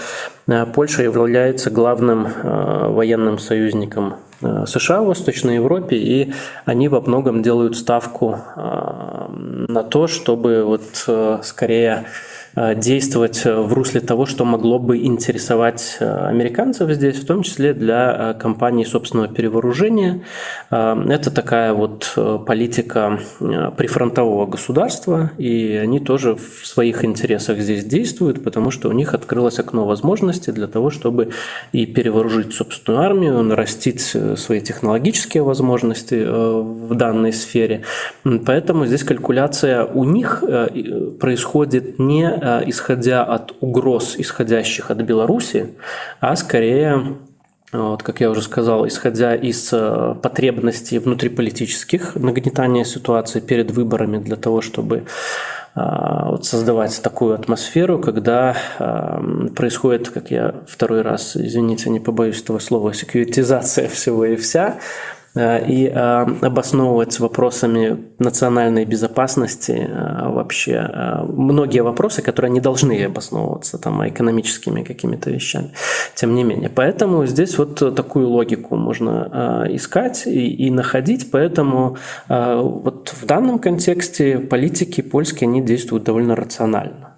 э, 0.48 0.66
Польша 0.66 1.04
является 1.04 1.70
главным 1.70 2.26
э, 2.26 2.88
военным 2.90 3.38
союзником 3.38 4.16
США 4.42 5.02
в 5.02 5.08
Восточной 5.08 5.56
Европе, 5.56 5.96
и 5.96 6.34
они 6.66 6.90
во 6.90 7.00
многом 7.00 7.42
делают 7.42 7.78
ставку 7.78 8.38
на 8.58 9.82
то, 9.82 10.08
чтобы 10.08 10.66
вот 10.66 11.42
скорее 11.44 12.06
действовать 12.56 13.44
в 13.46 13.74
русле 13.74 14.02
того, 14.02 14.26
что 14.26 14.46
могло 14.46 14.80
бы 14.80 14.98
интересовать 15.04 15.98
американцев 16.00 16.90
здесь, 16.92 17.18
в 17.18 17.26
том 17.26 17.44
числе 17.44 17.74
для 17.74 18.34
компаний 18.34 18.86
собственного 18.86 19.28
перевооружения. 19.28 20.22
Это 20.70 21.32
такая 21.32 21.74
вот 21.74 22.18
политика 22.48 23.20
прифронтового 23.78 24.46
государства, 24.46 25.32
и 25.38 25.80
они 25.82 26.00
тоже 26.00 26.36
в 26.36 26.66
своих 26.66 27.04
интересах 27.04 27.60
здесь 27.60 27.84
действуют, 27.84 28.44
потому 28.44 28.72
что 28.72 28.90
у 28.90 28.92
них 28.92 29.14
открылось 29.14 29.60
окно 29.60 29.86
возможностей 29.86 30.52
для 30.52 30.68
того, 30.68 30.90
чтобы 30.90 31.32
и 31.72 31.86
перевооружить 31.86 32.54
собственную 32.54 33.04
армию, 33.04 33.42
нарастить 33.44 34.12
э, 34.14 34.36
свои 34.36 34.62
технологические 34.62 35.44
возможности 35.44 36.16
э, 36.16 36.62
в 36.62 36.94
данной 36.96 37.34
сфере. 37.34 37.84
Поэтому 38.46 38.86
здесь 38.86 39.04
калькуляция 39.04 39.86
у 39.86 40.04
них 40.04 40.44
э, 40.48 41.12
происходит 41.20 42.00
не 42.00 42.28
исходя 42.66 43.24
от 43.24 43.56
угроз, 43.62 44.16
исходящих 44.18 44.92
от 44.92 45.02
Беларуси, 45.02 45.74
а 46.20 46.36
скорее 46.36 47.18
вот, 47.74 48.04
как 48.04 48.22
я 48.22 48.30
уже 48.30 48.42
сказал, 48.42 48.88
исходя 48.88 49.36
из 49.36 49.74
потребностей 50.22 51.00
внутриполитических, 51.00 52.16
нагнетания 52.16 52.86
ситуации 52.86 53.42
перед 53.42 53.72
выборами 53.72 54.18
для 54.18 54.38
того, 54.38 54.62
чтобы 54.62 55.04
вот 55.76 56.46
создавать 56.46 57.02
такую 57.02 57.36
атмосферу, 57.36 58.00
когда 58.00 58.56
происходит, 59.56 60.08
как 60.08 60.32
я 60.32 60.56
второй 60.68 61.02
раз, 61.02 61.36
извините, 61.36 61.90
не 61.90 62.00
побоюсь 62.00 62.42
этого 62.42 62.60
слова, 62.60 62.94
секьюритизация 62.94 63.90
всего 63.90 64.24
и 64.24 64.38
вся, 64.38 64.78
Э, 64.78 65.15
и 65.38 65.92
э, 65.94 66.26
обосновывать 66.42 67.20
вопросами 67.20 67.98
национальной 68.20 68.86
безопасности 68.86 69.72
э, 69.72 70.30
вообще 70.30 70.90
многие 71.28 71.82
вопросы, 71.82 72.22
которые 72.22 72.52
не 72.52 72.62
должны 72.62 73.04
обосновываться 73.04 73.78
там 73.78 74.08
экономическими 74.08 74.84
какими-то 74.84 75.30
вещами. 75.32 75.72
Тем 76.16 76.36
не 76.36 76.44
менее, 76.44 76.70
поэтому 76.70 77.26
здесь 77.26 77.58
вот 77.58 77.76
такую 77.96 78.30
логику 78.30 78.76
можно 78.76 79.68
искать 79.70 80.26
и, 80.26 80.68
и 80.68 80.72
находить, 80.72 81.32
поэтому 81.32 81.98
вот 82.28 83.10
в 83.10 83.26
данном 83.26 83.60
контексте 83.60 84.40
политики 84.40 85.02
польские 85.02 85.50
они 85.50 85.62
действуют 85.62 86.04
довольно 86.04 86.36
рационально. 86.36 87.15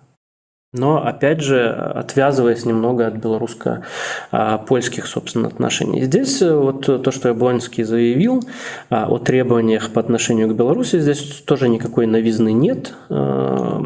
Но, 0.74 1.02
опять 1.02 1.40
же, 1.40 1.70
отвязываясь 1.72 2.66
немного 2.66 3.08
от 3.08 3.16
белорусско-польских, 3.16 5.08
собственно, 5.08 5.48
отношений. 5.48 6.04
Здесь 6.04 6.42
э, 6.42 6.54
вот 6.54 6.86
то, 7.04 7.10
что 7.10 7.30
Яблонский 7.30 7.84
заявил 7.84 8.44
а, 8.90 9.08
о 9.08 9.18
требованиях 9.18 9.94
по 9.94 10.02
отношению 10.02 10.50
к 10.50 10.56
Беларуси, 10.58 11.00
здесь 11.00 11.42
тоже 11.46 11.70
никакой 11.70 12.06
новизны 12.06 12.52
нет. 12.52 12.94
Э, 13.10 13.80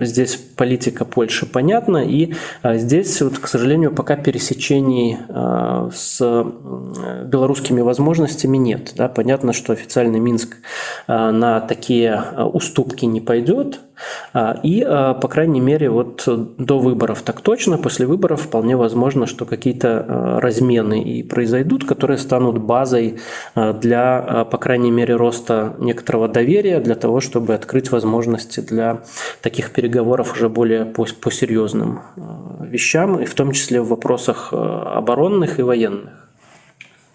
здесь 0.00 0.36
политика 0.36 1.04
Польши 1.04 1.44
понятна, 1.44 1.98
и 1.98 2.32
а, 2.62 2.76
здесь, 2.76 3.20
вот, 3.20 3.38
к 3.38 3.46
сожалению, 3.46 3.92
пока 3.92 4.16
пересечений 4.16 5.18
а, 5.28 5.90
с 5.92 6.20
белорусскими 7.26 7.82
возможностями 7.82 8.56
нет. 8.56 8.94
Да? 8.96 9.08
Понятно, 9.08 9.52
что 9.52 9.74
официальный 9.74 10.20
Минск 10.20 10.56
на 11.06 11.60
такие 11.60 12.22
уступки 12.52 13.04
не 13.04 13.20
пойдет, 13.20 13.80
и, 14.62 14.86
по 15.20 15.28
крайней 15.28 15.60
мере, 15.60 15.90
вот 15.98 16.28
до 16.58 16.78
выборов 16.78 17.22
так 17.22 17.40
точно, 17.40 17.76
после 17.76 18.06
выборов 18.06 18.42
вполне 18.42 18.76
возможно, 18.76 19.26
что 19.26 19.44
какие-то 19.44 19.88
э, 19.88 20.38
размены 20.38 21.02
и 21.02 21.24
произойдут, 21.24 21.84
которые 21.84 22.18
станут 22.18 22.58
базой 22.58 23.18
э, 23.56 23.72
для, 23.72 24.24
э, 24.26 24.44
по 24.50 24.58
крайней 24.58 24.92
мере, 24.92 25.16
роста 25.16 25.74
некоторого 25.80 26.28
доверия, 26.28 26.78
для 26.78 26.94
того, 26.94 27.20
чтобы 27.20 27.54
открыть 27.54 27.90
возможности 27.90 28.60
для 28.60 29.02
таких 29.42 29.72
переговоров 29.72 30.34
уже 30.34 30.48
более 30.48 30.84
по, 30.84 31.04
по 31.20 31.30
серьезным 31.32 32.00
вещам, 32.60 33.20
и 33.20 33.24
в 33.24 33.34
том 33.34 33.50
числе 33.50 33.80
в 33.80 33.88
вопросах 33.88 34.52
оборонных 34.52 35.58
и 35.58 35.62
военных. 35.62 36.28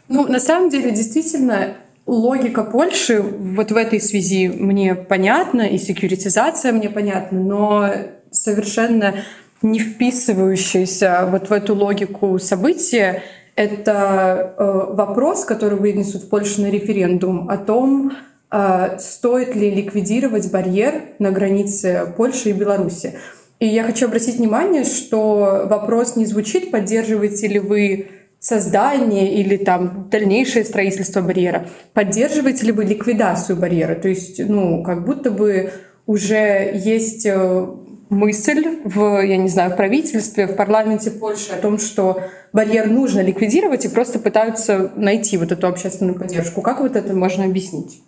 Ну, 0.10 0.28
на 0.28 0.40
самом 0.40 0.70
деле, 0.70 0.92
действительно, 0.92 1.76
логика 2.06 2.64
Польши 2.64 3.22
вот 3.22 3.72
в 3.72 3.78
этой 3.78 4.02
связи 4.02 4.50
мне 4.50 4.96
понятна, 4.96 5.62
и 5.62 5.78
секьюритизация 5.78 6.74
мне 6.74 6.90
понятна, 6.90 7.40
но 7.40 7.90
совершенно 8.34 9.16
не 9.62 9.80
вписывающиеся 9.80 11.28
вот 11.32 11.50
в 11.50 11.54
эту 11.54 11.74
логику 11.76 12.38
события, 12.38 13.24
это 13.56 14.54
э, 14.58 14.94
вопрос, 14.94 15.46
который 15.46 15.78
вынесут 15.78 16.24
в 16.24 16.30
Польшу 16.30 16.64
на 16.64 16.70
референдум 16.70 17.50
о 17.50 17.58
том, 17.58 18.14
э, 18.52 18.98
стоит 19.00 19.56
ли 19.56 19.70
ликвидировать 19.72 20.52
барьер 20.52 21.04
на 21.20 21.32
границе 21.32 22.14
Польши 22.18 22.50
и 22.50 22.54
Беларуси. 22.54 23.14
И 23.60 23.68
я 23.68 23.84
хочу 23.84 24.08
обратить 24.08 24.38
внимание, 24.38 24.84
что 24.84 25.66
вопрос 25.70 26.16
не 26.16 26.26
звучит, 26.26 26.72
поддерживаете 26.72 27.48
ли 27.48 27.60
вы 27.60 28.08
создание 28.40 29.36
или 29.36 29.56
там 29.56 30.10
дальнейшее 30.12 30.66
строительство 30.66 31.22
барьера, 31.22 31.68
поддерживаете 31.94 32.66
ли 32.66 32.72
вы 32.74 32.84
ликвидацию 32.84 33.56
барьера. 33.56 33.96
То 33.96 34.10
есть, 34.10 34.46
ну, 34.46 34.84
как 34.84 35.06
будто 35.06 35.32
бы 35.32 35.72
уже 36.06 36.72
есть 36.74 37.26
э, 37.26 37.68
мысль 38.14 38.80
в, 38.84 39.22
я 39.22 39.38
не 39.38 39.50
знаю, 39.50 39.72
в 39.72 39.76
правительстве, 39.76 40.48
в 40.48 40.56
парламенте 40.56 41.12
Польши 41.12 41.52
о 41.52 41.58
том, 41.58 41.80
что 41.80 42.22
барьер 42.54 42.90
нужно 42.90 43.22
ликвидировать 43.22 43.86
и 43.86 43.90
просто 43.90 44.20
пытаются 44.20 44.92
найти 44.96 45.38
вот 45.38 45.52
эту 45.52 45.68
общественную 45.68 46.18
поддержку. 46.18 46.62
Как 46.62 46.80
вот 46.80 46.96
это 46.96 47.14
можно 47.14 47.46
объяснить? 47.46 48.02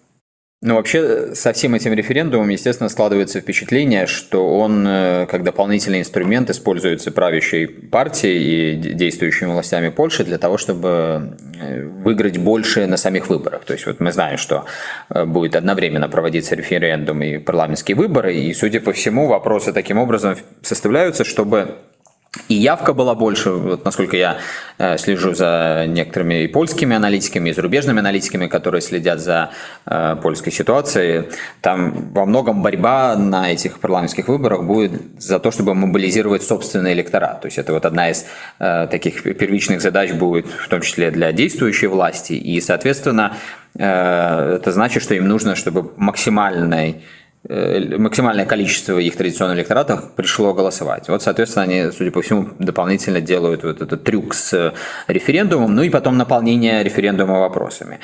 Ну, 0.61 0.73
вообще, 0.73 1.35
со 1.35 1.53
всем 1.53 1.75
этим 1.75 1.93
референдумом, 1.93 2.49
естественно, 2.49 2.89
складывается 2.89 3.39
впечатление, 3.39 4.07
что 4.07 4.57
он 4.57 4.83
э, 4.87 5.27
как 5.29 5.43
дополнительный 5.43 5.99
инструмент 5.99 6.49
используется 6.49 7.11
правящей 7.11 7.67
партией 7.67 8.73
и 8.73 8.75
действующими 8.75 9.51
властями 9.51 9.89
Польши 9.89 10.23
для 10.23 10.39
того, 10.39 10.57
чтобы 10.57 11.37
э, 11.61 11.83
выиграть 11.83 12.39
больше 12.39 12.87
на 12.87 12.97
самих 12.97 13.29
выборах. 13.29 13.63
То 13.63 13.73
есть 13.73 13.85
вот 13.85 13.99
мы 13.99 14.11
знаем, 14.11 14.39
что 14.39 14.65
э, 15.09 15.25
будет 15.25 15.55
одновременно 15.55 16.09
проводиться 16.09 16.55
референдум 16.55 17.21
и 17.21 17.37
парламентские 17.37 17.95
выборы, 17.95 18.33
и, 18.33 18.51
судя 18.55 18.79
по 18.79 18.91
всему, 18.91 19.27
вопросы 19.27 19.71
таким 19.71 19.99
образом 19.99 20.35
составляются, 20.63 21.25
чтобы 21.25 21.75
и 22.47 22.55
явка 22.55 22.93
была 22.93 23.15
больше, 23.15 23.51
вот 23.51 23.85
насколько 23.85 24.17
я 24.17 24.37
э, 24.77 24.97
слежу 24.97 25.33
за 25.33 25.85
некоторыми 25.87 26.43
и 26.43 26.47
польскими 26.47 26.95
аналитиками, 26.95 27.49
и 27.49 27.53
зарубежными 27.53 27.99
аналитиками, 27.99 28.47
которые 28.47 28.81
следят 28.81 29.19
за 29.19 29.51
э, 29.85 30.15
польской 30.21 30.51
ситуацией. 30.51 31.29
Там 31.61 32.11
во 32.13 32.25
многом 32.25 32.61
борьба 32.61 33.15
на 33.15 33.51
этих 33.51 33.79
парламентских 33.79 34.27
выборах 34.27 34.63
будет 34.63 34.91
за 35.17 35.39
то, 35.39 35.51
чтобы 35.51 35.73
мобилизировать 35.73 36.43
собственный 36.43 36.93
электорат. 36.93 37.41
То 37.41 37.47
есть 37.47 37.57
это 37.57 37.73
вот 37.73 37.85
одна 37.85 38.09
из 38.09 38.25
э, 38.59 38.87
таких 38.91 39.23
первичных 39.23 39.81
задач 39.81 40.11
будет, 40.11 40.47
в 40.47 40.67
том 40.67 40.81
числе 40.81 41.11
для 41.11 41.31
действующей 41.31 41.87
власти. 41.87 42.33
И, 42.33 42.61
соответственно, 42.61 43.37
э, 43.77 44.57
это 44.59 44.71
значит, 44.71 45.01
что 45.03 45.15
им 45.15 45.27
нужно, 45.27 45.55
чтобы 45.55 45.91
максимальной 45.97 46.97
Э, 46.97 47.24
максимальное 47.47 48.45
количество 48.45 48.97
их 48.97 49.15
традиционных 49.15 49.57
электоратов 49.59 50.11
пришло 50.15 50.53
голосовать. 50.53 51.09
Вот, 51.09 51.21
соответственно, 51.21 51.63
они, 51.63 51.91
судя 51.91 52.11
по 52.11 52.21
всему, 52.21 52.47
дополнительно 52.59 53.21
делают 53.21 53.63
вот 53.63 53.81
этот 53.81 54.03
трюк 54.03 54.33
с 54.33 54.73
референдумом, 55.07 55.75
ну 55.75 55.83
и 55.83 55.89
потом 55.89 56.17
наполнение 56.17 56.83
референдума 56.83 57.39
вопросами. 57.39 57.99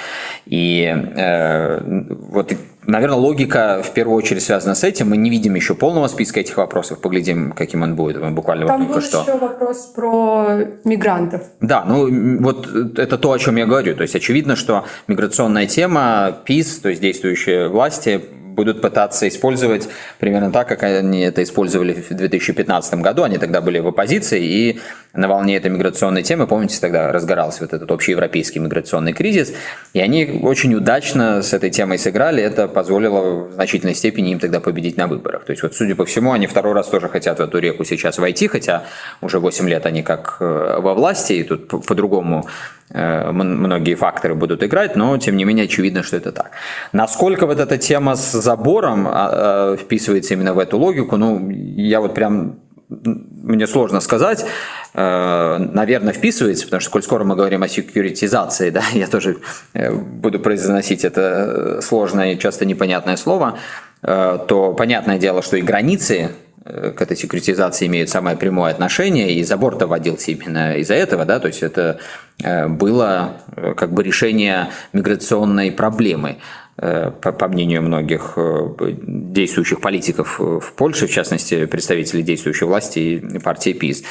И 0.45 0.83
э, 0.85 1.79
вот, 2.09 2.53
наверное, 2.85 3.17
логика 3.17 3.81
в 3.83 3.91
первую 3.93 4.17
очередь 4.17 4.43
связана 4.43 4.75
с 4.75 4.83
этим. 4.83 5.09
Мы 5.09 5.17
не 5.17 5.29
видим 5.29 5.55
еще 5.55 5.73
полного 5.73 6.07
списка 6.07 6.39
этих 6.39 6.57
вопросов, 6.57 6.99
поглядим, 7.01 7.51
каким 7.53 7.81
он 7.81 7.95
будет. 7.95 8.21
Мы 8.21 8.31
буквально 8.31 8.67
Там 8.67 8.87
был 8.87 9.01
что. 9.01 9.21
еще 9.21 9.37
вопрос 9.37 9.87
про 9.95 10.59
мигрантов. 10.83 11.41
Да, 11.61 11.83
ну 11.85 12.43
вот 12.43 12.67
это 12.97 13.17
то, 13.17 13.31
о 13.31 13.39
чем 13.39 13.55
я 13.55 13.65
говорю. 13.65 13.95
То 13.95 14.03
есть 14.03 14.15
очевидно, 14.15 14.55
что 14.55 14.85
миграционная 15.07 15.65
тема, 15.65 16.37
ПИС, 16.45 16.79
то 16.79 16.89
есть 16.89 17.01
действующие 17.01 17.67
власти, 17.67 18.21
будут 18.53 18.81
пытаться 18.81 19.27
использовать 19.27 19.87
примерно 20.19 20.51
так, 20.51 20.67
как 20.67 20.83
они 20.83 21.21
это 21.21 21.43
использовали 21.43 21.93
в 21.93 22.13
2015 22.13 22.95
году. 22.95 23.23
Они 23.23 23.37
тогда 23.37 23.61
были 23.61 23.79
в 23.79 23.87
оппозиции, 23.87 24.43
и 24.43 24.79
на 25.13 25.27
волне 25.27 25.57
этой 25.57 25.69
миграционной 25.69 26.23
темы, 26.23 26.47
помните, 26.47 26.77
тогда 26.79 27.11
разгорался 27.11 27.61
вот 27.61 27.73
этот 27.73 27.91
общеевропейский 27.91 28.61
миграционный 28.61 29.13
кризис, 29.13 29.53
и 29.93 29.99
они 29.99 30.39
очень 30.41 30.73
удачно 30.73 31.41
с 31.41 31.53
этой 31.53 31.69
темой 31.69 31.97
сыграли, 31.97 32.41
это 32.41 32.67
позволило 32.67 33.47
в 33.49 33.53
значительной 33.53 33.95
степени 33.95 34.31
им 34.31 34.39
тогда 34.39 34.59
победить 34.59 34.97
на 34.97 35.07
выборах. 35.07 35.45
То 35.45 35.51
есть 35.51 35.63
вот, 35.63 35.75
судя 35.75 35.95
по 35.95 36.05
всему, 36.05 36.31
они 36.31 36.47
второй 36.47 36.73
раз 36.73 36.87
тоже 36.87 37.09
хотят 37.09 37.39
в 37.39 37.41
эту 37.41 37.59
реку 37.59 37.83
сейчас 37.83 38.17
войти, 38.19 38.47
хотя 38.47 38.83
уже 39.21 39.39
8 39.39 39.67
лет 39.67 39.85
они 39.85 40.01
как 40.03 40.37
э, 40.39 40.77
во 40.79 40.93
власти, 40.93 41.33
и 41.33 41.43
тут 41.43 41.67
по-другому 41.67 42.47
э, 42.47 42.80
многие 42.93 43.95
факторы 43.95 44.35
будут 44.35 44.63
играть, 44.63 44.95
но 44.95 45.17
тем 45.17 45.37
не 45.37 45.45
менее 45.45 45.65
очевидно, 45.65 46.03
что 46.03 46.17
это 46.17 46.31
так. 46.31 46.51
Насколько 46.91 47.45
вот 47.45 47.59
эта 47.59 47.77
тема 47.77 48.15
с 48.15 48.31
забором 48.31 49.07
а, 49.07 49.11
а, 49.11 49.77
вписывается 49.77 50.33
именно 50.33 50.53
в 50.53 50.59
эту 50.59 50.77
логику, 50.77 51.17
ну, 51.17 51.49
я 51.49 52.01
вот 52.01 52.13
прям 52.13 52.59
мне 52.91 53.67
сложно 53.67 54.01
сказать. 54.01 54.45
Э, 54.93 55.57
наверное, 55.57 56.13
вписывается, 56.13 56.65
потому 56.65 56.81
что, 56.81 56.91
коль 56.91 57.03
скоро 57.03 57.23
мы 57.23 57.35
говорим 57.35 57.63
о 57.63 57.67
секьюритизации, 57.67 58.69
да, 58.69 58.83
я 58.93 59.07
тоже 59.07 59.37
э, 59.73 59.93
буду 59.93 60.39
произносить 60.39 61.05
это 61.05 61.79
сложное 61.81 62.33
и 62.33 62.39
часто 62.39 62.65
непонятное 62.65 63.15
слово, 63.15 63.57
э, 64.03 64.39
то 64.47 64.73
понятное 64.73 65.17
дело, 65.17 65.41
что 65.41 65.57
и 65.57 65.61
границы 65.61 66.31
к 66.63 67.01
этой 67.01 67.17
секретизации 67.17 67.87
имеют 67.87 68.09
самое 68.09 68.37
прямое 68.37 68.71
отношение, 68.71 69.33
и 69.33 69.43
забор-то 69.43 69.87
вводился 69.87 70.31
именно 70.31 70.75
из-за 70.77 70.93
этого, 70.93 71.25
да, 71.25 71.39
то 71.39 71.47
есть 71.47 71.63
это 71.63 71.99
было 72.37 73.37
как 73.77 73.93
бы 73.93 74.03
решение 74.03 74.69
миграционной 74.93 75.71
проблемы. 75.71 76.37
Э, 76.83 77.11
по 77.11 77.47
мнению 77.47 77.83
многих 77.83 78.33
э, 78.37 78.69
действующих 78.79 79.81
политиков 79.81 80.39
в 80.39 80.73
Польше, 80.75 81.05
в 81.05 81.11
частности, 81.11 81.65
представителей 81.65 82.23
действующей 82.23 82.65
власти 82.65 82.99
и 82.99 83.39
партии 83.39 83.73
ПИС. 83.73 84.03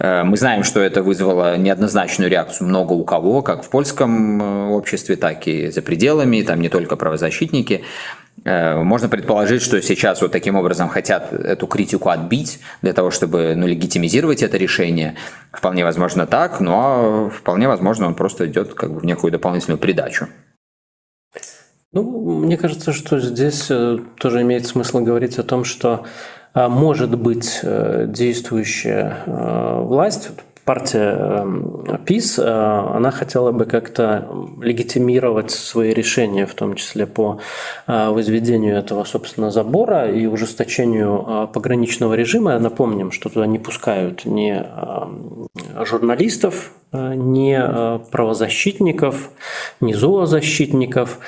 Э, 0.00 0.24
мы 0.24 0.36
знаем, 0.36 0.64
что 0.64 0.80
это 0.80 1.04
вызвало 1.04 1.56
неоднозначную 1.56 2.28
реакцию 2.28 2.68
много 2.68 2.94
у 2.94 3.04
кого, 3.04 3.42
как 3.42 3.62
в 3.62 3.70
польском 3.70 4.72
обществе, 4.72 5.14
так 5.14 5.46
и 5.46 5.70
за 5.70 5.82
пределами, 5.82 6.42
там 6.42 6.60
не 6.60 6.68
только 6.68 6.96
правозащитники. 6.96 7.84
Можно 8.44 9.08
предположить, 9.08 9.62
что 9.62 9.80
сейчас 9.82 10.22
вот 10.22 10.30
таким 10.30 10.56
образом 10.56 10.88
хотят 10.88 11.32
эту 11.32 11.66
критику 11.66 12.10
отбить 12.10 12.60
для 12.82 12.92
того, 12.92 13.10
чтобы 13.10 13.54
ну, 13.56 13.66
легитимизировать 13.66 14.42
это 14.42 14.56
решение. 14.56 15.16
Вполне 15.50 15.84
возможно 15.84 16.26
так, 16.26 16.60
но 16.60 17.28
вполне 17.30 17.66
возможно 17.66 18.06
он 18.06 18.14
просто 18.14 18.46
идет 18.46 18.74
как 18.74 18.92
бы 18.92 19.00
в 19.00 19.04
некую 19.04 19.32
дополнительную 19.32 19.78
придачу. 19.78 20.28
Ну, 21.92 22.40
мне 22.40 22.56
кажется, 22.56 22.92
что 22.92 23.18
здесь 23.18 23.66
э, 23.70 23.98
тоже 24.18 24.42
имеет 24.42 24.66
смысл 24.66 25.00
говорить 25.00 25.38
о 25.38 25.42
том, 25.42 25.64
что 25.64 26.04
а, 26.52 26.68
может 26.68 27.16
быть 27.16 27.60
э, 27.62 28.06
действующая 28.08 29.18
э, 29.24 29.80
власть, 29.82 30.30
партия 30.66 31.46
ПИС, 32.04 32.38
она 32.38 33.10
хотела 33.10 33.52
бы 33.52 33.64
как-то 33.64 34.28
легитимировать 34.60 35.50
свои 35.52 35.94
решения, 35.94 36.44
в 36.44 36.54
том 36.54 36.74
числе 36.74 37.06
по 37.06 37.38
возведению 37.86 38.76
этого, 38.76 39.04
собственно, 39.04 39.50
забора 39.50 40.10
и 40.10 40.26
ужесточению 40.26 41.48
пограничного 41.54 42.14
режима. 42.14 42.58
Напомним, 42.58 43.12
что 43.12 43.30
туда 43.30 43.46
не 43.46 43.58
пускают 43.58 44.24
ни 44.26 44.62
журналистов, 45.84 46.72
ни 46.92 47.56
правозащитников, 48.10 49.30
ни 49.80 49.92
зоозащитников. 49.92 51.20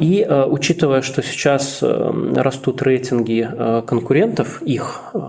И 0.00 0.26
учитывая, 0.48 1.02
что 1.02 1.22
сейчас 1.22 1.80
э, 1.82 2.32
растут 2.36 2.82
рейтинги 2.82 3.48
э, 3.50 3.82
конкурентов, 3.86 4.62
их 4.62 5.10
э, 5.14 5.20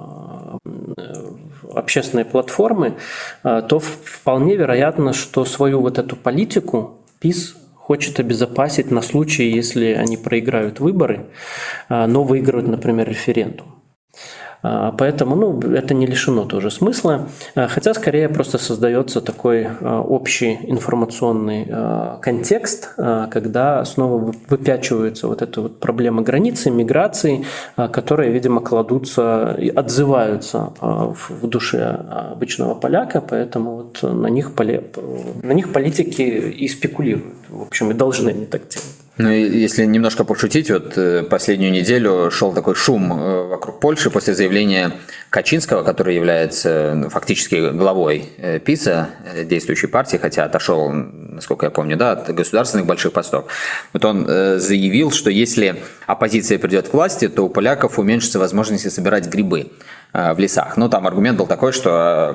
общественные 1.78 2.26
платформы, 2.26 2.96
то 3.44 3.80
вполне 3.80 4.56
вероятно, 4.56 5.14
что 5.14 5.46
свою 5.46 5.82
вот 5.82 5.98
эту 5.98 6.16
политику 6.16 6.98
ПИС 7.20 7.56
хочет 7.76 8.20
обезопасить 8.20 8.92
на 8.92 9.02
случай, 9.02 9.50
если 9.50 9.94
они 9.94 10.18
проиграют 10.18 10.80
выборы, 10.80 11.28
но 11.90 12.24
выиграют, 12.24 12.68
например, 12.68 13.08
референдум. 13.08 13.77
А, 14.64 14.92
поэтому 14.92 15.36
ну, 15.36 15.60
это 15.74 15.94
не 15.94 16.06
лишено 16.06 16.46
тоже 16.46 16.72
смысла, 16.72 17.30
а, 17.56 17.68
хотя 17.68 17.94
скорее 17.94 18.30
просто 18.30 18.58
создается 18.58 19.22
такой 19.22 19.68
а, 19.82 20.02
общий 20.02 20.60
информационный 20.64 21.68
контекст, 22.22 22.94
когда 22.96 23.84
снова 23.86 24.34
выпячивается 24.50 25.28
вот 25.28 25.42
эта 25.42 25.62
вот 25.62 25.80
проблема 25.80 26.22
границы, 26.22 26.70
миграции, 26.70 27.46
которые, 27.76 28.32
видимо, 28.32 28.62
кладутся 28.62 29.56
и 29.58 29.70
отзываются 29.70 30.74
в 30.82 31.48
душе 31.48 31.84
обычного 32.32 32.76
поляка, 32.76 33.22
поэтому 33.22 33.76
вот 33.76 34.04
на 34.04 34.28
них, 34.28 34.52
на 34.56 35.54
них 35.54 35.72
политики 35.72 36.22
и 36.22 36.68
спекулируют, 36.68 37.36
в 37.50 37.62
общем, 37.62 37.92
и 37.92 37.94
должны 37.94 38.30
они 38.30 38.46
так 38.46 38.62
делать. 38.68 38.97
Ну, 39.18 39.32
если 39.32 39.86
немножко 39.86 40.24
пошутить, 40.24 40.70
вот 40.70 40.96
э, 40.96 41.24
последнюю 41.24 41.72
неделю 41.72 42.30
шел 42.30 42.54
такой 42.54 42.76
шум 42.76 43.12
э, 43.12 43.48
вокруг 43.48 43.80
Польши 43.80 44.12
после 44.12 44.36
заявления 44.36 44.92
Качинского, 45.32 45.82
который 45.82 46.16
является 46.16 46.94
ну, 46.96 47.10
фактически 47.10 47.72
главой 47.72 48.30
э, 48.38 48.60
ПИСа, 48.60 49.10
действующей 49.46 49.88
партии, 49.88 50.18
хотя 50.18 50.44
отошел, 50.44 50.92
насколько 50.92 51.66
я 51.66 51.72
помню, 51.72 51.98
да, 51.98 52.12
от 52.12 52.34
государственных 52.34 52.86
больших 52.86 53.12
постов. 53.12 53.46
Вот 53.92 54.06
он 54.06 54.26
заявил, 54.60 55.12
что 55.12 55.32
если 55.32 55.82
оппозиция 56.06 56.60
придет 56.60 56.90
к 56.90 56.94
власти, 56.94 57.28
то 57.28 57.44
у 57.44 57.50
поляков 57.50 57.98
уменьшится 57.98 58.38
возможность 58.38 58.92
собирать 58.92 59.28
грибы 59.28 59.72
в 60.14 60.36
лесах. 60.38 60.78
Ну, 60.78 60.90
там 60.90 61.08
аргумент 61.08 61.38
был 61.38 61.48
такой, 61.48 61.74
что 61.74 62.30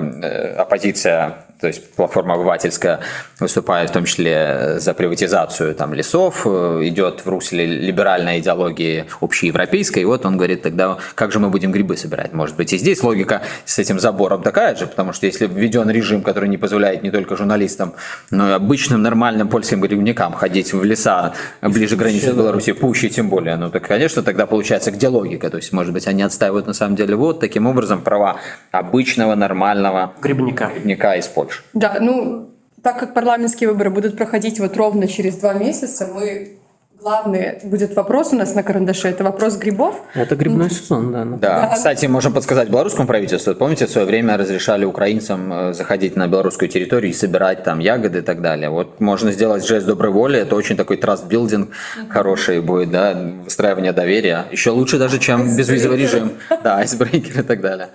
оппозиция 0.57 1.45
то 1.63 1.67
есть 1.67 1.95
платформа 1.95 2.33
обывательская 2.33 2.99
выступает 3.39 3.89
в 3.89 3.93
том 3.93 4.03
числе 4.03 4.79
за 4.79 4.93
приватизацию 4.93 5.73
там, 5.73 5.93
лесов, 5.93 6.41
э, 6.45 6.81
идет 6.89 7.21
в 7.23 7.29
русле 7.29 7.65
либеральной 7.65 8.39
идеологии 8.39 9.05
общеевропейской. 9.21 10.01
И 10.01 10.05
вот 10.05 10.25
он 10.25 10.35
говорит, 10.35 10.61
тогда 10.61 10.97
как 11.15 11.31
же 11.31 11.39
мы 11.39 11.49
будем 11.49 11.71
грибы 11.71 11.95
собирать? 11.95 12.33
Может 12.33 12.57
быть, 12.57 12.73
и 12.73 12.77
здесь 12.77 13.01
логика 13.01 13.43
с 13.63 13.79
этим 13.79 13.97
забором 13.97 14.41
такая 14.41 14.75
же, 14.75 14.87
потому 14.87 15.13
что 15.13 15.25
если 15.25 15.47
введен 15.47 15.89
режим, 15.89 16.21
который 16.21 16.49
не 16.49 16.57
позволяет 16.57 17.01
не 17.01 17.11
только 17.11 17.37
журналистам, 17.37 17.93
но 18.29 18.49
и 18.49 18.51
обычным 18.51 19.01
нормальным 19.01 19.47
польским 19.47 19.79
грибникам 19.79 20.33
ходить 20.33 20.73
в 20.73 20.83
леса 20.83 21.33
ближе 21.61 21.95
к 21.95 21.99
границе 21.99 22.33
с 22.33 22.35
Беларуси, 22.35 22.73
пуще 22.73 23.07
тем 23.07 23.29
более, 23.29 23.55
ну 23.55 23.69
так, 23.69 23.87
конечно, 23.87 24.21
тогда 24.21 24.47
получается, 24.47 24.91
где 24.91 25.07
логика? 25.07 25.49
То 25.49 25.55
есть, 25.55 25.71
может 25.71 25.93
быть, 25.93 26.07
они 26.07 26.23
отстаивают 26.23 26.67
на 26.67 26.73
самом 26.73 26.97
деле 26.97 27.15
вот 27.15 27.39
таким 27.39 27.67
образом 27.67 28.01
права 28.01 28.35
обычного 28.71 29.35
нормального 29.35 30.11
грибника, 30.21 30.69
грибника 30.75 31.13
из 31.13 31.27
Польши. 31.27 31.52
Да, 31.73 31.97
ну, 31.99 32.49
так 32.81 32.99
как 32.99 33.13
парламентские 33.13 33.69
выборы 33.69 33.89
будут 33.89 34.17
проходить 34.17 34.59
вот 34.59 34.75
ровно 34.77 35.07
через 35.07 35.37
два 35.37 35.53
месяца, 35.53 36.07
мы 36.13 36.57
Главный 37.03 37.59
будет 37.63 37.97
вопрос 37.97 38.31
у 38.31 38.37
нас 38.37 38.55
на 38.55 38.63
карандаше, 38.63 39.09
это 39.09 39.25
вопрос 39.25 39.57
грибов. 39.57 39.95
Это 40.13 40.37
грибной 40.37 40.69
сезон, 40.69 41.11
да. 41.11 41.25
Да, 41.25 41.37
да. 41.37 41.75
кстати, 41.75 42.05
можем 42.05 42.31
подсказать 42.31 42.69
белорусскому 42.69 43.07
правительству. 43.07 43.53
Помните, 43.55 43.87
в 43.87 43.89
свое 43.89 44.07
время 44.07 44.37
разрешали 44.37 44.85
украинцам 44.85 45.51
э, 45.51 45.73
заходить 45.73 46.15
на 46.15 46.27
белорусскую 46.27 46.69
территорию 46.69 47.11
и 47.11 47.13
собирать 47.13 47.65
там 47.65 47.79
ягоды 47.79 48.19
и 48.19 48.21
так 48.21 48.41
далее. 48.41 48.69
Вот 48.69 49.01
можно 49.01 49.33
сделать 49.33 49.67
жест 49.67 49.85
доброй 49.85 50.11
воли, 50.11 50.39
это 50.39 50.55
очень 50.55 50.77
такой 50.77 50.95
trust-building 50.95 51.71
хороший 52.07 52.61
будет, 52.61 52.91
да, 52.91 53.13
выстраивание 53.43 53.91
доверия. 53.91 54.45
Еще 54.53 54.69
лучше 54.69 54.97
даже, 54.97 55.19
чем 55.19 55.57
безвизовый 55.57 55.97
режим. 55.97 56.31
Да, 56.63 56.77
айсбрейкер 56.77 57.41
и 57.41 57.43
так 57.43 57.59
далее. 57.59 57.89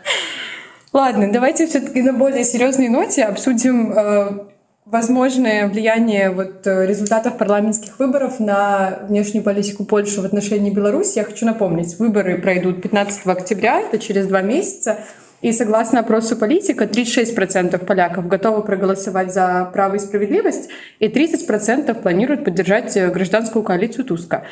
Ладно, 0.99 1.31
давайте 1.33 1.69
все-таки 1.69 2.03
на 2.03 2.13
более 2.13 2.43
серьезной 2.43 2.89
ноте 2.89 3.23
обсудим 3.23 3.93
э, 3.93 4.47
возможное 4.85 5.69
влияние 5.69 6.29
вот 6.31 6.67
э, 6.67 6.87
результатов 6.87 7.39
парламентских 7.39 8.01
выборов 8.01 8.41
на 8.41 8.99
внешнюю 9.03 9.45
политику 9.45 9.85
Польши 9.85 10.21
в 10.21 10.25
отношении 10.25 10.73
Беларуси. 10.73 11.19
Я 11.19 11.25
хочу 11.25 11.47
напомнить, 11.47 12.01
выборы 12.01 12.37
пройдут 12.39 12.83
15 12.83 13.27
октября, 13.29 13.79
это 13.83 14.01
через 14.01 14.27
два 14.27 14.43
месяца. 14.43 14.99
И 15.41 15.53
согласно 15.53 16.01
опросу 16.01 16.35
политика, 16.35 16.83
36% 16.83 17.79
поляков 17.87 18.27
готовы 18.27 18.65
проголосовать 18.65 19.33
за 19.33 19.71
право 19.73 19.95
и 19.95 19.99
справедливость, 20.01 20.69
и 20.99 21.07
30% 21.07 21.95
планируют 21.95 22.45
поддержать 22.45 22.97
э, 22.97 23.09
гражданскую 23.09 23.63
коалицию 23.63 24.05
Туска. 24.05 24.47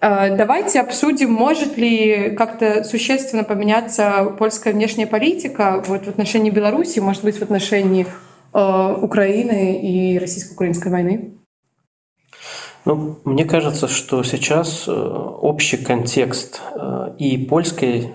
Э, 0.00 0.34
давайте 0.34 0.80
обсудим, 0.80 1.32
может 1.32 1.76
ли 1.76 2.34
как-то 2.36 2.84
существенно 2.84 3.44
поменяться 3.44 4.34
польская 4.38 4.72
внешняя 4.72 5.06
политика 5.06 5.82
вот 5.86 6.06
в 6.06 6.08
отношении 6.08 6.50
Беларуси, 6.50 7.00
может 7.00 7.22
быть, 7.22 7.38
в 7.38 7.42
отношении 7.42 8.06
э, 8.54 8.96
Украины 9.02 9.80
и 9.82 10.18
российско-украинской 10.18 10.88
войны? 10.88 11.34
Ну, 12.86 13.18
мне 13.24 13.44
кажется, 13.44 13.88
что 13.88 14.22
сейчас 14.22 14.88
э, 14.88 14.92
общий 14.92 15.76
контекст 15.76 16.62
и 17.18 17.36
польской 17.36 18.14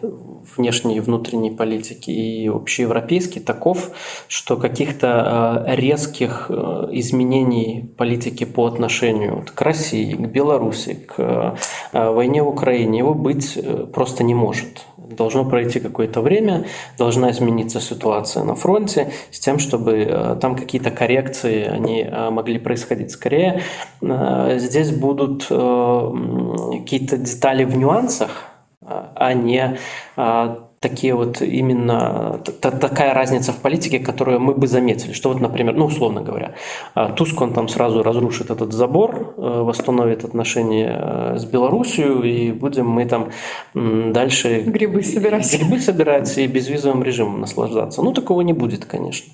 внешней 0.58 0.98
и 0.98 1.00
внутренней 1.00 1.52
политики 1.52 2.10
и 2.12 2.48
общеевропейский 2.48 3.42
таков, 3.42 3.92
что 4.28 4.58
каких-то 4.58 5.66
э, 5.68 5.76
резких 5.76 6.48
э, 6.50 6.54
изменений 6.92 7.90
политики 7.98 8.44
по 8.44 8.66
отношению 8.66 9.46
к 9.54 9.62
России, 9.62 10.14
к 10.14 10.28
Беларуси, 10.28 10.94
к 10.94 11.58
э, 11.94 12.12
войне 12.12 12.44
в 12.44 12.48
Украине 12.48 13.00
его 13.00 13.14
быть 13.14 13.58
просто 13.94 14.24
не 14.24 14.34
может. 14.34 14.86
Должно 14.98 15.46
пройти 15.46 15.80
какое-то 15.80 16.22
время, 16.22 16.66
должна 16.98 17.32
измениться 17.32 17.80
ситуация 17.80 18.44
на 18.44 18.56
фронте 18.56 19.12
с 19.32 19.40
тем, 19.40 19.60
чтобы 19.60 20.38
там 20.42 20.56
какие-то 20.56 20.90
коррекции 20.90 21.64
они 21.64 22.10
могли 22.32 22.58
происходить. 22.58 23.12
Скорее, 23.12 23.62
здесь 24.02 24.92
будут 24.92 25.44
какие-то 25.44 27.18
детали 27.18 27.66
в 27.66 27.78
нюансах, 27.78 28.55
а 28.86 29.34
не 29.34 29.78
а, 30.16 30.70
такие 30.88 31.16
вот 31.16 31.42
именно 31.42 32.40
такая 32.62 33.14
разница 33.14 33.52
в 33.52 33.58
политике, 33.58 33.98
которую 34.00 34.40
мы 34.40 34.54
бы 34.54 34.68
заметили. 34.68 35.14
Что 35.14 35.30
вот, 35.30 35.42
например, 35.42 35.76
ну, 35.76 35.86
условно 35.86 36.22
говоря, 36.22 36.52
а, 36.94 37.12
Туск, 37.12 37.42
он 37.42 37.54
там 37.54 37.68
сразу 37.68 38.04
разрушит 38.04 38.52
этот 38.52 38.72
забор, 38.72 39.34
э, 39.38 39.62
восстановит 39.64 40.24
отношения 40.24 40.96
э, 40.96 41.38
с 41.38 41.46
Белоруссией, 41.46 42.50
и 42.50 42.52
будем 42.52 42.88
мы 42.88 43.06
там 43.06 43.30
дальше... 43.74 44.62
Грибы 44.62 45.02
собирать. 45.02 45.60
Грибы 45.60 45.80
собирать 45.80 46.38
и 46.38 46.46
безвизовым 46.48 47.04
режимом 47.04 47.42
наслаждаться. 47.42 48.04
Ну, 48.04 48.14
такого 48.14 48.42
не 48.42 48.54
будет, 48.54 48.86
конечно. 48.86 49.34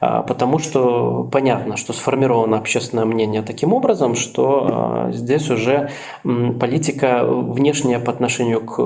потому 0.00 0.58
что 0.58 1.28
понятно, 1.32 1.76
что 1.76 1.92
сформировано 1.92 2.58
общественное 2.58 3.06
мнение 3.06 3.42
таким 3.42 3.72
образом, 3.72 4.14
что 4.14 5.08
здесь 5.12 5.50
уже 5.50 5.90
политика 6.22 7.24
внешняя 7.24 7.98
по 7.98 8.12
отношению 8.12 8.60
к 8.60 8.78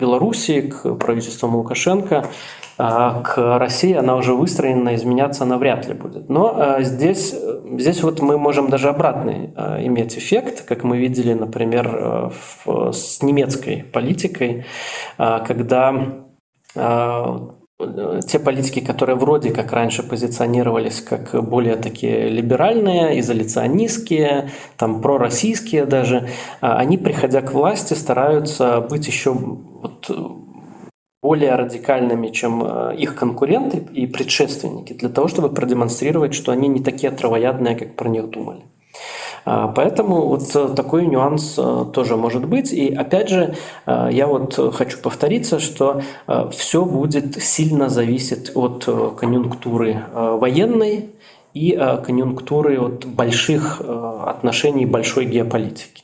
Беларуси, 0.00 0.62
к 0.62 0.94
правительству 0.94 1.51
Лукашенко 1.54 2.24
а, 2.78 3.20
к 3.22 3.58
России 3.58 3.94
она 3.94 4.16
уже 4.16 4.34
выстроена, 4.34 4.94
изменяться 4.94 5.44
она 5.44 5.58
вряд 5.58 5.86
ли 5.86 5.94
будет. 5.94 6.28
Но 6.28 6.54
а, 6.56 6.82
здесь, 6.82 7.34
здесь 7.78 8.02
вот 8.02 8.20
мы 8.20 8.38
можем 8.38 8.70
даже 8.70 8.88
обратный 8.88 9.52
а, 9.54 9.80
иметь 9.84 10.18
эффект, 10.18 10.64
как 10.64 10.82
мы 10.82 10.98
видели, 10.98 11.32
например, 11.34 12.32
с 12.66 13.22
немецкой 13.22 13.84
политикой, 13.84 14.64
когда 15.16 15.94
те 18.28 18.38
политики, 18.38 18.80
которые 18.80 19.16
вроде 19.16 19.50
как 19.50 19.72
раньше 19.72 20.02
позиционировались 20.02 21.00
как 21.00 21.34
более 21.44 21.76
такие 21.76 22.28
либеральные, 22.28 23.18
изоляционистские, 23.20 24.50
там 24.76 25.02
пророссийские 25.02 25.84
даже, 25.86 26.28
они, 26.60 26.96
приходя 26.96 27.42
к 27.42 27.52
власти, 27.52 27.94
стараются 27.94 28.80
быть 28.80 29.06
еще 29.08 29.32
вот 29.32 30.08
более 31.22 31.54
радикальными, 31.54 32.28
чем 32.28 32.64
э, 32.64 32.96
их 32.96 33.14
конкуренты 33.14 33.78
и 33.78 34.06
предшественники, 34.06 34.92
для 34.92 35.08
того, 35.08 35.28
чтобы 35.28 35.50
продемонстрировать, 35.50 36.34
что 36.34 36.50
они 36.50 36.66
не 36.66 36.80
такие 36.82 37.12
травоядные, 37.12 37.76
как 37.76 37.94
про 37.94 38.08
них 38.08 38.28
думали. 38.28 38.62
А, 39.44 39.68
поэтому 39.68 40.26
вот 40.26 40.42
э, 40.56 40.74
такой 40.74 41.06
нюанс 41.06 41.54
э, 41.56 41.84
тоже 41.94 42.16
может 42.16 42.44
быть. 42.46 42.72
И 42.72 42.92
опять 42.92 43.28
же, 43.28 43.54
я 43.86 44.26
вот 44.26 44.74
хочу 44.74 44.98
повториться, 44.98 45.60
что 45.60 46.02
все 46.50 46.84
будет 46.84 47.40
сильно 47.40 47.88
зависеть 47.88 48.50
от 48.56 48.84
конъюнктуры 49.16 50.04
военной 50.12 51.10
и 51.54 51.78
конъюнктуры 52.04 52.80
от 52.80 53.04
больших 53.04 53.80
отношений 53.80 54.86
большой 54.86 55.26
геополитики. 55.26 56.02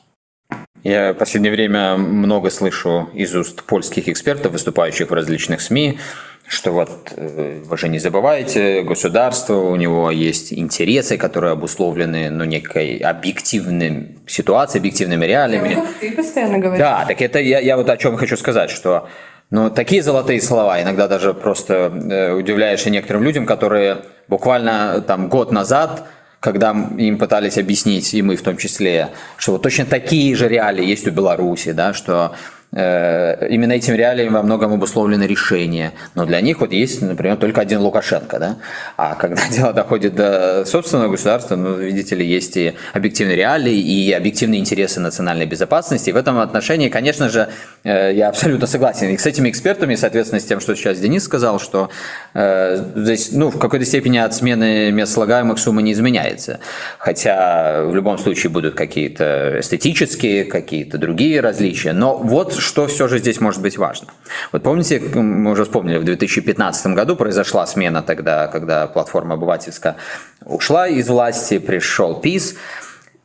Я 0.83 1.13
в 1.13 1.17
последнее 1.17 1.51
время 1.51 1.97
много 1.97 2.49
слышу 2.49 3.09
из 3.13 3.35
уст 3.35 3.63
польских 3.63 4.07
экспертов, 4.07 4.53
выступающих 4.53 5.09
в 5.09 5.13
различных 5.13 5.61
СМИ, 5.61 5.99
что 6.47 6.71
вот 6.71 7.13
э, 7.15 7.61
вы 7.63 7.77
же 7.77 7.89
не 7.89 7.99
забывайте, 7.99 8.81
государство, 8.81 9.55
у 9.55 9.75
него 9.75 10.09
есть 10.09 10.51
интересы, 10.51 11.17
которые 11.17 11.53
обусловлены 11.53 12.29
ну, 12.31 12.43
некой 12.43 12.97
объективной 12.97 14.17
ситуацией, 14.25 14.79
объективными 14.79 15.25
реалиями. 15.25 15.75
Ну, 15.75 15.85
ты 15.99 16.11
постоянно 16.11 16.57
говоришь. 16.57 16.79
Да, 16.79 17.05
так 17.05 17.21
это 17.21 17.39
я, 17.39 17.59
я 17.59 17.77
вот 17.77 17.89
о 17.89 17.97
чем 17.97 18.17
хочу 18.17 18.35
сказать, 18.35 18.71
что 18.71 19.09
ну, 19.51 19.69
такие 19.69 20.01
золотые 20.01 20.41
слова, 20.41 20.81
иногда 20.81 21.07
даже 21.07 21.33
просто 21.33 21.91
э, 21.93 22.31
удивляешься 22.33 22.89
некоторым 22.89 23.23
людям, 23.23 23.45
которые 23.45 23.97
буквально 24.27 25.01
там 25.01 25.29
год 25.29 25.51
назад 25.51 26.05
когда 26.39 26.71
им 26.97 27.17
пытались 27.17 27.57
объяснить, 27.57 28.13
и 28.13 28.21
мы 28.21 28.35
в 28.35 28.41
том 28.41 28.57
числе, 28.57 29.09
что 29.37 29.53
вот 29.53 29.61
точно 29.61 29.85
такие 29.85 30.35
же 30.35 30.47
реалии 30.47 30.85
есть 30.85 31.07
у 31.07 31.11
Беларуси, 31.11 31.73
да, 31.73 31.93
что 31.93 32.33
именно 32.71 33.73
этим 33.73 33.95
реалиям 33.95 34.33
во 34.33 34.43
многом 34.43 34.73
обусловлены 34.73 35.23
решения. 35.23 35.93
Но 36.13 36.25
для 36.25 36.39
них 36.41 36.59
вот 36.59 36.71
есть, 36.71 37.01
например, 37.01 37.37
только 37.37 37.61
один 37.61 37.79
Лукашенко. 37.79 38.39
Да? 38.39 38.57
А 38.95 39.15
когда 39.15 39.41
дело 39.51 39.73
доходит 39.73 40.15
до 40.15 40.65
собственного 40.65 41.09
государства, 41.09 41.55
ну, 41.55 41.73
видите 41.73 42.15
ли, 42.15 42.25
есть 42.25 42.57
и 42.57 42.73
объективные 42.93 43.35
реалии, 43.35 43.75
и 43.75 44.11
объективные 44.11 44.59
интересы 44.59 44.99
национальной 44.99 45.45
безопасности. 45.45 46.09
И 46.09 46.13
в 46.13 46.17
этом 46.17 46.39
отношении, 46.39 46.89
конечно 46.89 47.29
же, 47.29 47.49
э, 47.83 48.13
я 48.13 48.29
абсолютно 48.29 48.67
согласен 48.67 49.09
и 49.09 49.17
с 49.17 49.25
этими 49.25 49.49
экспертами, 49.49 49.95
соответственно, 49.95 50.39
с 50.39 50.45
тем, 50.45 50.59
что 50.59 50.75
сейчас 50.75 50.99
Денис 50.99 51.23
сказал, 51.23 51.59
что 51.59 51.89
э, 52.33 52.83
здесь 52.95 53.31
ну, 53.31 53.49
в 53.49 53.57
какой-то 53.57 53.85
степени 53.85 54.17
от 54.17 54.33
смены 54.33 54.91
мест 54.91 55.13
слагаемых 55.13 55.59
сумма 55.59 55.81
не 55.81 55.93
изменяется. 55.93 56.59
Хотя 56.97 57.83
в 57.83 57.95
любом 57.95 58.17
случае 58.17 58.51
будут 58.51 58.75
какие-то 58.75 59.59
эстетические, 59.59 60.45
какие-то 60.45 60.97
другие 60.97 61.41
различия. 61.41 61.93
Но 61.93 62.17
вот 62.17 62.58
что 62.59 62.87
все 62.87 63.07
же 63.07 63.19
здесь 63.19 63.39
может 63.39 63.61
быть 63.61 63.77
важно. 63.77 64.09
Вот 64.51 64.63
помните, 64.63 64.99
мы 64.99 65.51
уже 65.51 65.63
вспомнили, 65.65 65.97
в 65.97 66.03
2015 66.03 66.87
году 66.87 67.15
произошла 67.15 67.65
смена 67.65 68.01
тогда, 68.01 68.47
когда 68.47 68.87
платформа 68.87 69.35
обывательская 69.35 69.97
ушла 70.45 70.87
из 70.87 71.07
власти, 71.07 71.59
пришел 71.59 72.19
ПИС. 72.19 72.55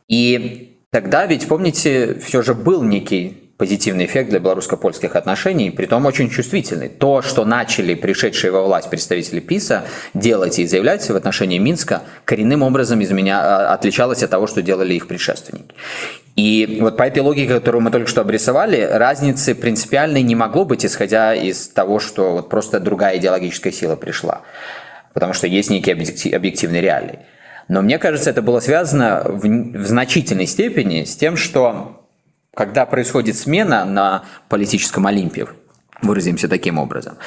И 0.07 0.77
тогда 0.91 1.25
ведь, 1.25 1.47
помните, 1.47 2.17
все 2.23 2.41
же 2.41 2.53
был 2.53 2.83
некий 2.83 3.45
позитивный 3.57 4.05
эффект 4.05 4.29
для 4.29 4.39
белорусско-польских 4.39 5.15
отношений, 5.15 5.71
при 5.71 5.85
том 5.85 6.05
очень 6.05 6.29
чувствительный. 6.29 6.89
То, 6.89 7.21
что 7.21 7.45
начали 7.45 7.93
пришедшие 7.95 8.51
во 8.51 8.63
власть 8.63 8.89
представители 8.89 9.39
ПИСа 9.39 9.85
делать 10.13 10.59
и 10.59 10.65
заявлять 10.65 11.09
в 11.09 11.15
отношении 11.15 11.57
Минска, 11.57 12.03
коренным 12.25 12.63
образом 12.63 12.99
из 12.99 13.11
меня 13.11 13.39
а, 13.41 13.73
отличалось 13.73 14.23
от 14.23 14.29
того, 14.29 14.47
что 14.47 14.61
делали 14.61 14.93
их 14.93 15.07
предшественники. 15.07 15.73
И 16.35 16.79
вот 16.81 16.97
по 16.97 17.03
этой 17.03 17.19
логике, 17.19 17.53
которую 17.53 17.81
мы 17.81 17.91
только 17.91 18.09
что 18.09 18.21
обрисовали, 18.21 18.81
разницы 18.81 19.55
принципиальной 19.55 20.21
не 20.21 20.35
могло 20.35 20.65
быть, 20.65 20.85
исходя 20.85 21.33
из 21.33 21.69
того, 21.69 21.99
что 21.99 22.33
вот 22.33 22.49
просто 22.49 22.81
другая 22.81 23.17
идеологическая 23.17 23.71
сила 23.71 23.95
пришла. 23.95 24.41
Потому 25.13 25.31
что 25.31 25.47
есть 25.47 25.69
некие 25.69 25.95
объективные 26.35 26.81
реалии. 26.81 27.19
Но 27.69 27.81
мне 27.81 27.97
кажется, 27.97 28.29
это 28.29 28.41
было 28.41 28.59
связано 28.59 29.23
в, 29.25 29.47
в 29.47 29.87
значительной 29.87 30.45
степени 30.45 31.05
с 31.05 31.15
тем, 31.15 31.37
что 31.37 32.05
когда 32.53 32.85
происходит 32.85 33.37
смена 33.37 33.85
на 33.85 34.25
политическом 34.49 35.07
Олимпе, 35.07 35.47
выразимся 36.01 36.49
таким 36.49 36.77
образом, 36.77 37.17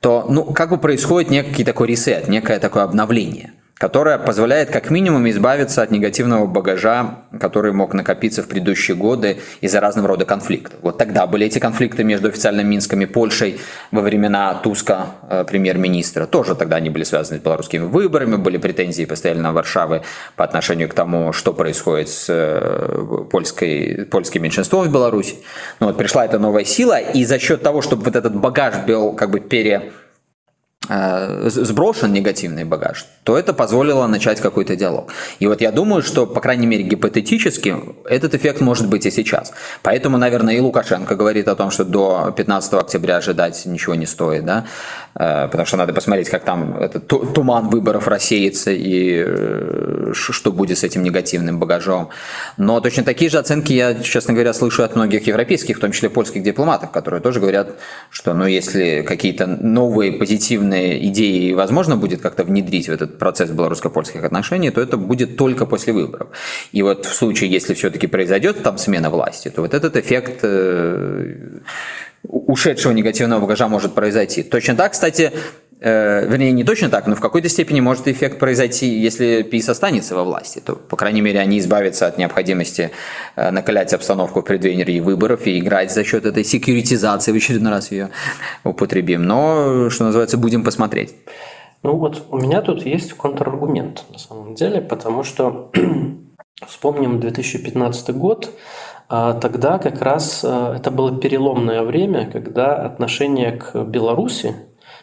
то 0.00 0.26
ну, 0.28 0.44
как 0.52 0.70
бы 0.70 0.78
происходит 0.78 1.30
некий 1.30 1.62
такой 1.62 1.86
ресет, 1.86 2.26
некое 2.26 2.58
такое 2.58 2.82
обновление– 2.82 3.52
которая 3.78 4.16
позволяет 4.18 4.70
как 4.70 4.90
минимум 4.90 5.28
избавиться 5.28 5.82
от 5.82 5.90
негативного 5.90 6.46
багажа, 6.46 7.18
который 7.38 7.72
мог 7.72 7.92
накопиться 7.92 8.42
в 8.42 8.48
предыдущие 8.48 8.96
годы 8.96 9.38
из-за 9.60 9.80
разного 9.80 10.08
рода 10.08 10.24
конфликтов. 10.24 10.78
Вот 10.80 10.96
тогда 10.96 11.26
были 11.26 11.46
эти 11.46 11.58
конфликты 11.58 12.02
между 12.02 12.28
официальным 12.28 12.68
Минском 12.68 13.02
и 13.02 13.06
Польшей 13.06 13.60
во 13.90 14.00
времена 14.00 14.54
Туска, 14.54 15.08
э, 15.28 15.44
премьер-министра. 15.44 16.24
Тоже 16.26 16.54
тогда 16.54 16.76
они 16.76 16.88
были 16.88 17.04
связаны 17.04 17.38
с 17.38 17.42
белорусскими 17.42 17.84
выборами, 17.84 18.36
были 18.36 18.56
претензии 18.56 19.04
постоянно 19.04 19.52
Варшавы 19.52 20.02
по 20.36 20.44
отношению 20.44 20.88
к 20.88 20.94
тому, 20.94 21.34
что 21.34 21.52
происходит 21.52 22.08
с 22.08 22.26
э, 22.30 23.26
польской, 23.30 24.06
польским 24.10 24.42
меньшинством 24.42 24.88
в 24.88 24.92
Беларуси. 24.92 25.36
Ну, 25.80 25.88
вот 25.88 25.98
пришла 25.98 26.24
эта 26.24 26.38
новая 26.38 26.64
сила, 26.64 26.98
и 26.98 27.26
за 27.26 27.38
счет 27.38 27.62
того, 27.62 27.82
чтобы 27.82 28.04
вот 28.04 28.16
этот 28.16 28.34
багаж 28.34 28.74
был 28.86 29.12
как 29.12 29.30
бы 29.30 29.40
пере 29.40 29.92
Э, 30.88 31.48
сброшен 31.48 32.12
негативный 32.12 32.64
багаж, 32.64 33.06
то 33.26 33.36
это 33.36 33.52
позволило 33.52 34.06
начать 34.06 34.40
какой-то 34.40 34.76
диалог. 34.76 35.12
И 35.40 35.48
вот 35.48 35.60
я 35.60 35.72
думаю, 35.72 36.02
что, 36.02 36.26
по 36.26 36.40
крайней 36.40 36.68
мере, 36.68 36.84
гипотетически 36.84 37.74
этот 38.08 38.36
эффект 38.36 38.60
может 38.60 38.88
быть 38.88 39.04
и 39.04 39.10
сейчас. 39.10 39.52
Поэтому, 39.82 40.16
наверное, 40.16 40.54
и 40.54 40.60
Лукашенко 40.60 41.16
говорит 41.16 41.48
о 41.48 41.56
том, 41.56 41.72
что 41.72 41.84
до 41.84 42.32
15 42.36 42.74
октября 42.74 43.16
ожидать 43.16 43.66
ничего 43.66 43.96
не 43.96 44.06
стоит, 44.06 44.44
да, 44.44 44.66
э, 45.16 45.48
потому 45.48 45.66
что 45.66 45.76
надо 45.76 45.92
посмотреть, 45.92 46.28
как 46.28 46.44
там 46.44 46.76
этот 46.76 47.08
туман 47.08 47.68
выборов 47.68 48.06
рассеется 48.06 48.70
и 48.70 49.24
э, 49.26 50.12
что 50.12 50.52
будет 50.52 50.78
с 50.78 50.84
этим 50.84 51.02
негативным 51.02 51.58
багажом. 51.58 52.10
Но 52.58 52.80
точно 52.80 53.02
такие 53.02 53.28
же 53.28 53.38
оценки 53.38 53.72
я, 53.72 53.94
честно 53.94 54.34
говоря, 54.34 54.52
слышу 54.52 54.84
от 54.84 54.94
многих 54.94 55.26
европейских, 55.26 55.78
в 55.78 55.80
том 55.80 55.90
числе 55.90 56.10
польских 56.10 56.44
дипломатов, 56.44 56.92
которые 56.92 57.20
тоже 57.20 57.40
говорят, 57.40 57.74
что 58.08 58.34
ну, 58.34 58.46
если 58.46 59.02
какие-то 59.02 59.48
новые 59.48 60.12
позитивные 60.12 61.04
идеи 61.08 61.52
возможно 61.54 61.96
будет 61.96 62.20
как-то 62.20 62.44
внедрить 62.44 62.88
в 62.88 62.92
этот 62.92 63.15
процесс 63.18 63.50
белорусско-польских 63.50 64.24
отношений, 64.24 64.70
то 64.70 64.80
это 64.80 64.96
будет 64.96 65.36
только 65.36 65.66
после 65.66 65.92
выборов. 65.92 66.28
И 66.72 66.82
вот 66.82 67.06
в 67.06 67.14
случае, 67.14 67.50
если 67.50 67.74
все-таки 67.74 68.06
произойдет 68.06 68.62
там 68.62 68.78
смена 68.78 69.10
власти, 69.10 69.50
то 69.50 69.62
вот 69.62 69.74
этот 69.74 69.96
эффект 69.96 70.40
э, 70.42 71.60
ушедшего 72.28 72.92
негативного 72.92 73.40
багажа 73.40 73.68
может 73.68 73.94
произойти. 73.94 74.42
Точно 74.42 74.74
так, 74.74 74.92
кстати, 74.92 75.32
э, 75.80 76.26
вернее, 76.28 76.52
не 76.52 76.64
точно 76.64 76.88
так, 76.88 77.06
но 77.06 77.14
в 77.14 77.20
какой-то 77.20 77.48
степени 77.48 77.80
может 77.80 78.08
эффект 78.08 78.38
произойти, 78.38 78.86
если 78.98 79.42
ПИС 79.42 79.68
останется 79.68 80.14
во 80.14 80.24
власти, 80.24 80.62
то, 80.64 80.74
по 80.74 80.96
крайней 80.96 81.20
мере, 81.20 81.40
они 81.40 81.58
избавятся 81.58 82.06
от 82.06 82.18
необходимости 82.18 82.90
э, 83.36 83.50
накалять 83.50 83.92
обстановку 83.92 84.40
в 84.40 84.44
преддверии 84.44 85.00
выборов 85.00 85.46
и 85.46 85.58
играть 85.58 85.92
за 85.92 86.04
счет 86.04 86.24
этой 86.26 86.44
секьюритизации, 86.44 87.32
в 87.32 87.36
очередной 87.36 87.72
раз 87.72 87.90
ее 87.90 88.10
употребим. 88.64 89.22
Но, 89.22 89.90
что 89.90 90.04
называется, 90.04 90.36
будем 90.36 90.64
посмотреть. 90.64 91.14
Ну 91.86 91.98
вот 91.98 92.26
у 92.30 92.38
меня 92.38 92.62
тут 92.62 92.84
есть 92.84 93.12
контраргумент 93.12 94.06
на 94.10 94.18
самом 94.18 94.56
деле, 94.56 94.80
потому 94.80 95.22
что 95.22 95.70
вспомним 96.66 97.20
2015 97.20 98.10
год, 98.16 98.50
а 99.08 99.34
тогда 99.34 99.78
как 99.78 100.02
раз 100.02 100.40
э, 100.42 100.74
это 100.78 100.90
было 100.90 101.16
переломное 101.16 101.84
время, 101.84 102.28
когда 102.28 102.74
отношение 102.74 103.52
к 103.52 103.84
Беларуси 103.84 104.56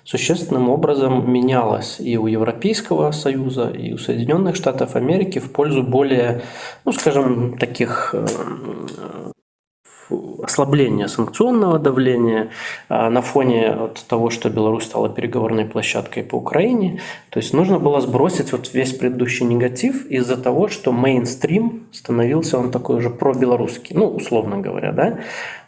существенным 0.03 0.69
образом 0.69 1.31
менялось 1.31 2.01
и 2.01 2.17
у 2.17 2.27
Европейского 2.27 3.11
Союза, 3.11 3.69
и 3.69 3.93
у 3.93 3.97
Соединенных 3.97 4.57
Штатов 4.57 4.97
Америки 4.97 5.39
в 5.39 5.53
пользу 5.53 5.83
более, 5.83 6.41
ну 6.83 6.91
скажем, 6.91 7.57
таких 7.57 8.13
ослабления 10.43 11.07
санкционного 11.07 11.79
давления 11.79 12.49
а, 12.89 13.09
на 13.09 13.21
фоне 13.21 13.75
вот 13.77 14.03
того, 14.07 14.29
что 14.29 14.49
Беларусь 14.49 14.85
стала 14.85 15.09
переговорной 15.09 15.65
площадкой 15.65 16.23
по 16.23 16.35
Украине. 16.35 17.01
То 17.29 17.39
есть 17.39 17.53
нужно 17.53 17.79
было 17.79 18.01
сбросить 18.01 18.51
вот 18.51 18.73
весь 18.73 18.93
предыдущий 18.93 19.45
негатив 19.45 20.05
из-за 20.07 20.37
того, 20.37 20.67
что 20.67 20.91
мейнстрим 20.91 21.87
становился 21.91 22.57
он 22.57 22.71
такой 22.71 22.97
уже 22.97 23.09
пробелорусский, 23.09 23.95
ну, 23.95 24.07
условно 24.07 24.57
говоря, 24.57 24.91
да. 24.91 25.19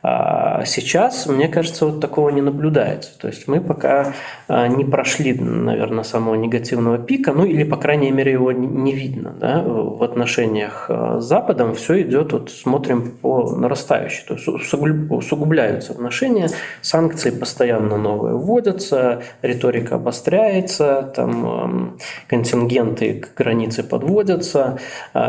А 0.08 0.64
сейчас, 0.66 1.26
мне 1.26 1.48
кажется, 1.48 1.88
вот 1.88 2.00
такого 2.00 2.30
не 2.30 2.42
наблюдается. 2.42 3.18
То 3.18 3.28
есть 3.28 3.48
мы 3.48 3.60
пока 3.60 4.14
а, 4.48 4.68
не 4.68 4.86
прошли, 4.86 5.34
наверное, 5.34 6.04
самого 6.04 6.36
негативного 6.36 7.00
пика, 7.00 7.34
ну 7.34 7.44
или, 7.44 7.64
по 7.64 7.78
крайней 7.78 8.12
мере, 8.12 8.34
его 8.34 8.52
не 8.52 8.94
видно. 8.94 9.34
Да? 9.40 9.64
В 9.66 10.04
отношениях 10.04 10.86
а, 10.90 11.20
с 11.20 11.26
Западом 11.26 11.74
все 11.74 12.04
идет, 12.04 12.34
вот 12.34 12.52
смотрим 12.52 13.18
по 13.20 13.56
нарастающей. 13.56 14.24
То 14.28 14.36
есть 14.36 14.48
усугубляются 14.48 15.94
отношения, 15.94 16.50
санкции 16.82 17.32
постоянно 17.32 17.98
новые 17.98 18.36
вводятся, 18.36 19.24
риторика 19.42 19.96
обостряется, 19.96 21.12
там 21.16 21.98
контингенты 22.28 23.22
к 23.22 23.36
границе 23.36 23.82
подводятся 23.82 24.78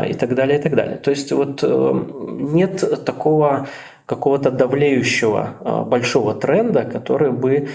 и 0.07 0.13
так 0.13 0.35
далее, 0.35 0.59
и 0.59 0.61
так 0.61 0.75
далее. 0.75 0.97
То 0.97 1.09
есть 1.09 1.31
вот 1.31 1.63
э, 1.63 2.05
нет 2.27 3.03
такого 3.05 3.67
какого-то 4.07 4.49
давлеющего 4.49 5.57
а, 5.59 5.83
большого 5.83 6.33
тренда, 6.33 6.83
который 6.83 7.31
бы 7.31 7.69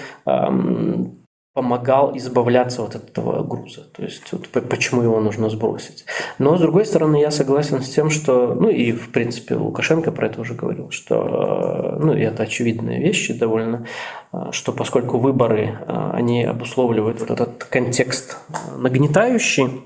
помогал 1.54 2.16
избавляться 2.16 2.82
от 2.82 2.94
этого 2.94 3.44
груза. 3.44 3.82
То 3.94 4.02
есть 4.02 4.32
вот 4.32 4.48
почему 4.68 5.02
его 5.02 5.20
нужно 5.20 5.50
сбросить. 5.50 6.06
Но 6.38 6.56
с 6.56 6.60
другой 6.60 6.86
стороны, 6.86 7.20
я 7.20 7.30
согласен 7.30 7.82
с 7.82 7.90
тем, 7.90 8.08
что, 8.08 8.54
ну 8.54 8.70
и 8.70 8.92
в 8.92 9.12
принципе 9.12 9.56
Лукашенко 9.56 10.12
про 10.12 10.28
это 10.28 10.40
уже 10.40 10.54
говорил, 10.54 10.90
что, 10.90 11.20
а, 11.20 11.98
ну 12.00 12.14
и 12.14 12.22
это 12.22 12.44
очевидные 12.44 13.00
вещи 13.00 13.34
довольно, 13.34 13.86
а, 14.32 14.50
что 14.52 14.72
поскольку 14.72 15.18
выборы, 15.18 15.78
они 15.86 16.44
обусловливают 16.44 17.20
вот 17.20 17.30
этот 17.30 17.64
контекст 17.64 18.38
нагнетающий, 18.78 19.82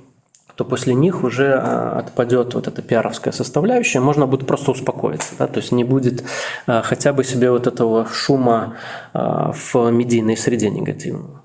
то 0.57 0.64
после 0.64 0.95
них 0.95 1.23
уже 1.23 1.53
а, 1.55 1.99
отпадет 1.99 2.55
вот 2.55 2.66
эта 2.66 2.83
пиаровская 2.83 3.33
составляющая, 3.33 4.01
можно 4.01 4.27
будет 4.27 4.47
просто 4.47 4.71
успокоиться, 4.71 5.35
да, 5.38 5.47
то 5.47 5.61
есть 5.61 5.71
не 5.73 5.85
будет 5.85 6.25
а, 6.66 6.83
хотя 6.83 7.12
бы 7.12 7.25
себе 7.25 7.51
вот 7.51 7.66
этого 7.66 8.07
шума 8.11 8.77
а, 9.12 9.53
в 9.53 9.90
медийной 9.90 10.37
среде 10.37 10.71
негативного. 10.71 11.42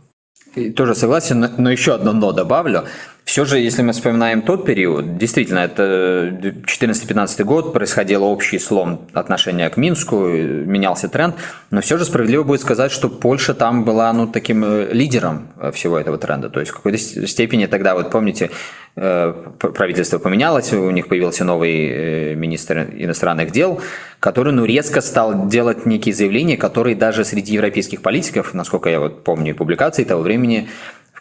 тоже 0.76 0.96
согласен, 0.96 1.50
но 1.58 1.72
еще 1.72 1.94
одно 1.94 2.14
«но» 2.14 2.32
добавлю. 2.32 2.86
Все 3.32 3.46
же, 3.46 3.60
если 3.60 3.82
мы 3.82 3.94
вспоминаем 3.94 4.42
тот 4.42 4.66
период, 4.66 5.18
действительно, 5.18 5.60
это 5.60 6.38
14-15 6.66 7.46
год, 7.46 7.72
происходил 7.72 8.26
общий 8.26 8.60
слом 8.60 9.08
отношения 9.14 9.70
к 9.70 9.78
Минску, 9.78 10.28
менялся 10.28 11.08
тренд, 11.08 11.36
но 11.70 11.80
все 11.80 11.98
же 11.98 12.04
справедливо 12.04 12.44
будет 12.44 12.60
сказать, 12.60 12.92
что 12.92 13.08
Польша 13.08 13.54
там 13.54 13.86
была 13.86 14.12
ну, 14.12 14.28
таким 14.28 14.66
э, 14.66 14.92
лидером 14.92 15.48
всего 15.72 15.98
этого 15.98 16.18
тренда. 16.18 16.50
То 16.50 16.60
есть 16.60 16.74
в 16.74 16.76
какой-то 16.76 16.98
степени 16.98 17.68
тогда, 17.68 17.96
вот 17.96 18.12
помните, 18.12 18.52
э, 18.98 19.34
правительство 19.60 20.20
поменялось, 20.20 20.74
у 20.74 20.92
них 20.92 21.08
появился 21.08 21.46
новый 21.46 21.88
э, 21.88 22.36
министр 22.36 22.80
иностранных 22.98 23.52
дел, 23.52 23.80
который 24.20 24.52
ну, 24.52 24.66
резко 24.66 25.00
стал 25.00 25.48
делать 25.48 25.86
некие 25.86 26.14
заявления, 26.14 26.58
которые 26.58 26.98
даже 26.98 27.24
среди 27.24 27.54
европейских 27.54 28.02
политиков, 28.02 28.54
насколько 28.54 28.90
я 28.90 29.00
вот 29.00 29.24
помню 29.24 29.56
публикации 29.56 30.04
того 30.04 30.22
времени, 30.22 30.68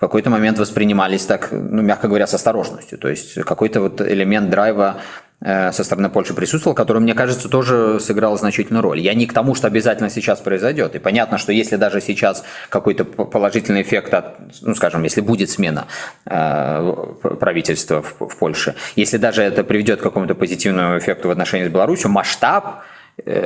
в 0.01 0.09
какой-то 0.09 0.31
момент 0.31 0.59
воспринимались 0.59 1.27
так, 1.27 1.49
ну, 1.53 1.83
мягко 1.83 2.09
говоря, 2.09 2.27
с 2.27 2.33
осторожностью. 2.33 2.97
То 2.97 3.09
есть 3.09 3.35
какой-то 3.35 3.83
вот 3.83 4.01
элемент 4.01 4.49
драйва 4.49 5.03
э, 5.43 5.73
со 5.73 5.85
стороны 5.85 6.09
Польши 6.09 6.33
присутствовал, 6.33 6.75
который, 6.75 7.03
мне 7.03 7.13
кажется, 7.13 7.51
тоже 7.51 8.01
сыграл 8.01 8.39
значительную 8.39 8.83
роль. 8.83 9.01
Я 9.01 9.13
не 9.13 9.27
к 9.27 9.35
тому, 9.35 9.55
что 9.55 9.67
обязательно 9.67 10.09
сейчас 10.09 10.41
произойдет. 10.41 10.95
И 10.95 10.99
понятно, 10.99 11.37
что 11.37 11.53
если 11.53 11.77
даже 11.77 12.01
сейчас 12.01 12.45
какой-то 12.71 13.05
положительный 13.05 13.83
эффект, 13.83 14.15
от, 14.15 14.39
ну, 14.63 14.75
скажем, 14.75 15.03
если 15.03 15.21
будет 15.21 15.51
смена 15.51 15.87
э, 16.25 16.95
правительства 17.39 18.01
в, 18.01 18.27
в 18.27 18.39
Польше, 18.39 18.77
если 18.97 19.19
даже 19.19 19.43
это 19.43 19.65
приведет 19.65 20.01
к 20.01 20.03
какому-то 20.03 20.35
позитивному 20.35 20.97
эффекту 20.97 21.29
в 21.29 21.31
отношении 21.31 21.69
с 21.69 21.71
Беларусью, 21.71 22.11
масштаб 22.11 22.85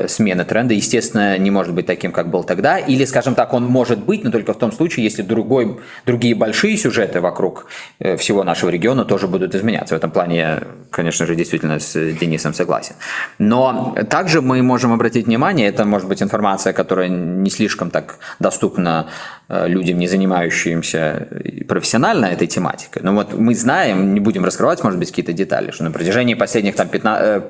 смены 0.09 0.45
тренда, 0.45 0.75
естественно, 0.75 1.39
не 1.39 1.51
может 1.51 1.75
быть 1.75 1.87
таким, 1.87 2.13
как 2.13 2.29
был 2.29 2.45
тогда. 2.45 2.79
Или, 2.79 3.05
скажем 3.05 3.35
так, 3.35 3.53
он 3.53 3.65
может 3.65 3.99
быть, 3.99 4.25
но 4.25 4.31
только 4.31 4.53
в 4.53 4.59
том 4.59 4.73
случае, 4.73 5.05
если 5.05 5.23
другой, 5.23 5.79
другие 6.07 6.35
большие 6.35 6.77
сюжеты 6.77 7.21
вокруг 7.21 7.67
э, 7.99 8.17
всего 8.17 8.45
нашего 8.45 8.71
региона 8.71 9.05
тоже 9.05 9.29
будут 9.29 9.55
изменяться. 9.55 9.95
В 9.95 9.99
этом 9.99 10.11
плане 10.11 10.37
я, 10.37 10.63
конечно 10.91 11.27
же, 11.27 11.35
действительно 11.35 11.79
с 11.79 11.95
Денисом 11.95 12.55
согласен. 12.55 12.95
Но 13.39 13.95
также 14.11 14.41
мы 14.41 14.63
можем 14.63 14.93
обратить 14.93 15.27
внимание, 15.27 15.69
это 15.69 15.85
может 15.85 16.09
быть 16.09 16.23
информация, 16.23 16.73
которая 16.73 17.09
не 17.09 17.51
слишком 17.51 17.91
так 17.91 18.19
доступна 18.39 19.07
э, 19.49 19.69
людям, 19.69 19.99
не 19.99 20.07
занимающимся 20.07 21.29
профессионально 21.69 22.27
этой 22.27 22.47
тематикой. 22.47 23.03
Но 23.03 23.15
вот 23.15 23.35
мы 23.35 23.55
знаем, 23.55 24.15
не 24.15 24.21
будем 24.21 24.45
раскрывать, 24.45 24.83
может 24.83 24.99
быть, 24.99 25.11
какие-то 25.11 25.33
детали, 25.33 25.71
что 25.71 25.85
на 25.85 25.91
протяжении 25.91 26.35
последних 26.35 26.77
там, 26.77 26.89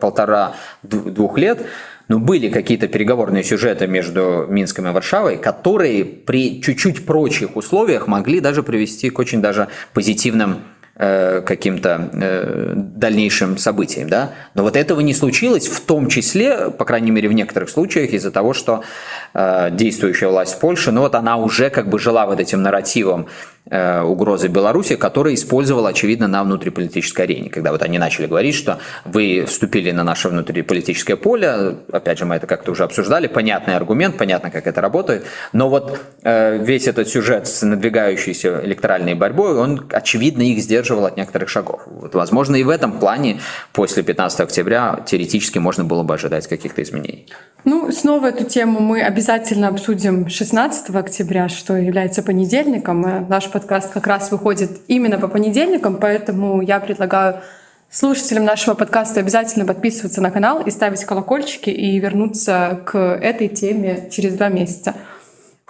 полтора-двух 0.01 1.39
лет 1.39 1.67
но 2.09 2.19
ну, 2.19 2.25
были 2.25 2.49
какие-то 2.49 2.87
переговорные 2.87 3.43
сюжеты 3.43 3.87
между 3.87 4.47
Минском 4.49 4.87
и 4.87 4.91
Варшавой, 4.91 5.39
которые 5.39 6.05
при 6.05 6.61
чуть-чуть 6.61 7.07
прочих 7.07 7.57
условиях 7.57 8.07
могли 8.07 8.41
даже 8.41 8.63
привести 8.63 9.09
к 9.09 9.19
очень 9.19 9.41
даже 9.41 9.69
позитивным 9.95 10.59
э, 10.97 11.41
каким-то 11.41 12.11
э, 12.13 12.73
дальнейшим 12.77 13.57
событиям, 13.57 14.11
да. 14.11 14.33
Но 14.55 14.63
вот 14.63 14.77
этого 14.77 15.01
не 15.01 15.15
случилось, 15.15 15.67
в 15.67 15.81
том 15.81 16.09
числе, 16.09 16.71
по 16.71 16.85
крайней 16.85 17.11
мере, 17.11 17.29
в 17.29 17.33
некоторых 17.33 17.71
случаях 17.71 18.11
из-за 18.11 18.31
того, 18.31 18.53
что 18.53 18.85
э, 19.33 19.71
действующая 19.73 20.29
власть 20.29 20.55
в 20.57 20.61
Польше, 20.61 20.93
ну 20.93 21.01
вот 21.01 21.15
она 21.15 21.37
уже 21.37 21.71
как 21.71 21.89
бы 21.89 21.99
жила 21.99 22.27
вот 22.27 22.39
этим 22.39 22.61
нарративом 22.61 23.29
угрозы 23.71 24.49
Беларуси, 24.49 24.97
которые 24.97 25.35
использовала, 25.35 25.89
очевидно, 25.89 26.29
на 26.29 26.45
внутриполитической 26.45 27.23
арене. 27.23 27.49
Когда 27.51 27.73
вот 27.73 27.83
они 27.83 27.99
начали 27.99 28.27
говорить, 28.27 28.55
что 28.55 28.79
вы 29.05 29.45
вступили 29.47 29.91
на 29.91 30.05
наше 30.05 30.29
внутриполитическое 30.29 31.17
поле, 31.17 31.77
опять 31.91 32.19
же, 32.19 32.27
мы 32.27 32.35
это 32.37 32.47
как-то 32.47 32.73
уже 32.73 32.85
обсуждали, 32.85 33.27
понятный 33.27 33.75
аргумент, 33.77 34.19
понятно, 34.19 34.51
как 34.51 34.67
это 34.67 34.81
работает, 34.81 35.25
но 35.53 35.69
вот 35.69 35.99
э, 36.23 36.59
весь 36.59 36.87
этот 36.87 37.09
сюжет 37.09 37.47
с 37.47 37.63
надвигающейся 37.63 38.61
электоральной 38.65 39.15
борьбой, 39.15 39.57
он, 39.57 39.87
очевидно, 39.93 40.43
их 40.43 40.61
сдерживал 40.61 41.07
от 41.07 41.17
некоторых 41.17 41.49
шагов. 41.49 41.83
Вот, 41.87 42.15
возможно, 42.15 42.57
и 42.57 42.63
в 42.63 42.69
этом 42.69 42.99
плане 42.99 43.41
после 43.73 44.03
15 44.03 44.41
октября 44.41 45.03
теоретически 45.07 45.59
можно 45.59 45.85
было 45.85 46.03
бы 46.03 46.15
ожидать 46.15 46.47
каких-то 46.47 46.83
изменений. 46.83 47.27
Ну, 47.65 47.91
снова 47.93 48.27
эту 48.27 48.45
тему 48.45 48.81
мы 48.81 49.01
обязательно 49.01 49.69
обсудим 49.69 50.29
16 50.29 50.95
октября, 50.95 51.49
что 51.49 51.75
является 51.77 52.23
понедельником. 52.23 53.27
Наш 53.29 53.51
подкаст 53.55 53.93
как 53.93 54.09
раз 54.09 54.33
выходит 54.33 54.81
именно 54.89 55.17
по 55.17 55.29
понедельникам, 55.29 55.97
поэтому 55.97 56.61
я 56.61 56.81
предлагаю 56.81 57.41
слушателям 57.89 58.45
нашего 58.45 58.75
подкаста 58.75 59.21
обязательно 59.21 59.65
подписываться 59.65 60.21
на 60.21 60.33
канал 60.33 60.61
и 60.61 60.73
ставить 60.73 61.05
колокольчики 61.05 61.71
и 61.71 61.97
вернуться 62.01 62.81
к 62.85 62.99
этой 62.99 63.47
теме 63.47 64.09
через 64.11 64.35
два 64.35 64.49
месяца. 64.49 64.95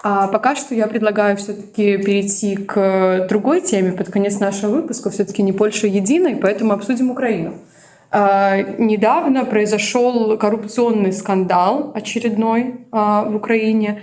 А 0.01 0.27
пока 0.27 0.55
что 0.55 0.73
я 0.73 0.87
предлагаю 0.87 1.37
все-таки 1.37 1.97
перейти 1.97 2.55
к 2.55 3.27
другой 3.29 3.61
теме 3.61 3.91
под 3.91 4.09
конец 4.09 4.39
нашего 4.39 4.71
выпуска. 4.71 5.11
Все-таки 5.11 5.43
не 5.43 5.53
Польша 5.53 5.85
единой, 5.85 6.35
поэтому 6.35 6.73
обсудим 6.73 7.11
Украину. 7.11 7.53
А, 8.09 8.61
недавно 8.79 9.45
произошел 9.45 10.37
коррупционный 10.37 11.13
скандал 11.13 11.91
очередной 11.93 12.81
а, 12.91 13.25
в 13.25 13.35
Украине. 13.35 14.01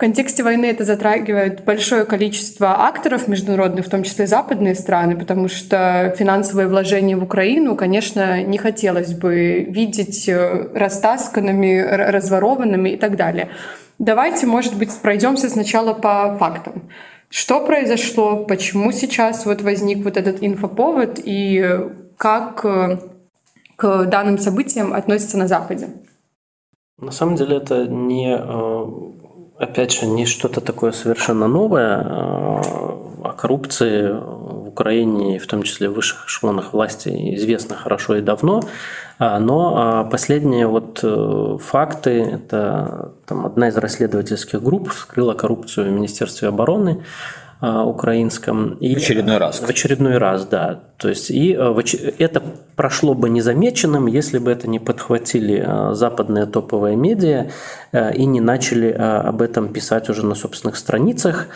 Контексте 0.00 0.42
войны 0.42 0.64
это 0.64 0.84
затрагивает 0.84 1.62
большое 1.64 2.06
количество 2.06 2.86
акторов 2.86 3.28
международных, 3.28 3.84
в 3.84 3.90
том 3.90 4.02
числе 4.02 4.26
западные 4.26 4.74
страны, 4.74 5.14
потому 5.14 5.48
что 5.48 6.14
финансовые 6.18 6.68
вложения 6.68 7.18
в 7.18 7.22
Украину, 7.22 7.76
конечно, 7.76 8.42
не 8.42 8.56
хотелось 8.56 9.12
бы 9.12 9.66
видеть 9.68 10.26
э, 10.26 10.70
растасканными, 10.72 11.80
разворованными 11.82 12.88
и 12.88 12.96
так 12.96 13.16
далее. 13.16 13.50
Давайте, 13.98 14.46
может 14.46 14.74
быть, 14.78 14.90
пройдемся 15.02 15.50
сначала 15.50 15.92
по 15.92 16.34
фактам. 16.38 16.88
Что 17.28 17.66
произошло, 17.66 18.46
почему 18.46 18.92
сейчас 18.92 19.44
вот 19.44 19.60
возник 19.60 20.02
вот 20.02 20.16
этот 20.16 20.38
инфоповод 20.42 21.20
и 21.22 21.78
как 22.16 22.64
э, 22.64 22.96
к 23.76 24.06
данным 24.06 24.38
событиям 24.38 24.94
относятся 24.94 25.36
на 25.36 25.46
Западе? 25.46 25.88
На 26.98 27.12
самом 27.12 27.36
деле 27.36 27.58
это 27.58 27.86
не, 27.86 28.34
э, 28.34 29.09
опять 29.60 29.92
же, 29.92 30.06
не 30.06 30.26
что-то 30.26 30.60
такое 30.60 30.92
совершенно 30.92 31.46
новое. 31.46 31.98
О 33.22 33.34
коррупции 33.36 34.10
в 34.10 34.68
Украине, 34.68 35.38
в 35.38 35.46
том 35.46 35.62
числе 35.62 35.88
в 35.88 35.92
высших 35.92 36.26
эшелонах 36.26 36.72
власти, 36.72 37.34
известно 37.36 37.76
хорошо 37.76 38.16
и 38.16 38.22
давно. 38.22 38.62
А, 39.18 39.38
но 39.38 39.74
а, 39.76 40.04
последние 40.04 40.66
вот 40.66 41.00
э, 41.02 41.58
факты, 41.60 42.22
это 42.22 43.12
там, 43.26 43.44
одна 43.44 43.68
из 43.68 43.76
расследовательских 43.76 44.62
групп 44.62 44.90
вскрыла 44.90 45.34
коррупцию 45.34 45.90
в 45.90 45.94
Министерстве 45.94 46.48
обороны, 46.48 47.04
украинском. 47.60 48.72
И, 48.80 48.94
в 48.94 48.96
очередной 48.96 49.36
раз. 49.36 49.60
В 49.60 49.68
очередной 49.68 50.16
раз, 50.16 50.46
да. 50.46 50.80
То 51.00 51.08
есть 51.08 51.30
и 51.30 51.50
это 52.18 52.42
прошло 52.76 53.14
бы 53.14 53.30
незамеченным, 53.30 54.06
если 54.06 54.38
бы 54.38 54.50
это 54.50 54.68
не 54.68 54.78
подхватили 54.78 55.66
западные 55.92 56.44
топовые 56.44 56.94
медиа 56.94 57.50
и 57.92 58.26
не 58.26 58.40
начали 58.40 58.90
об 58.90 59.40
этом 59.40 59.72
писать 59.72 60.10
уже 60.10 60.26
на 60.26 60.34
собственных 60.34 60.76
страницах. 60.76 61.48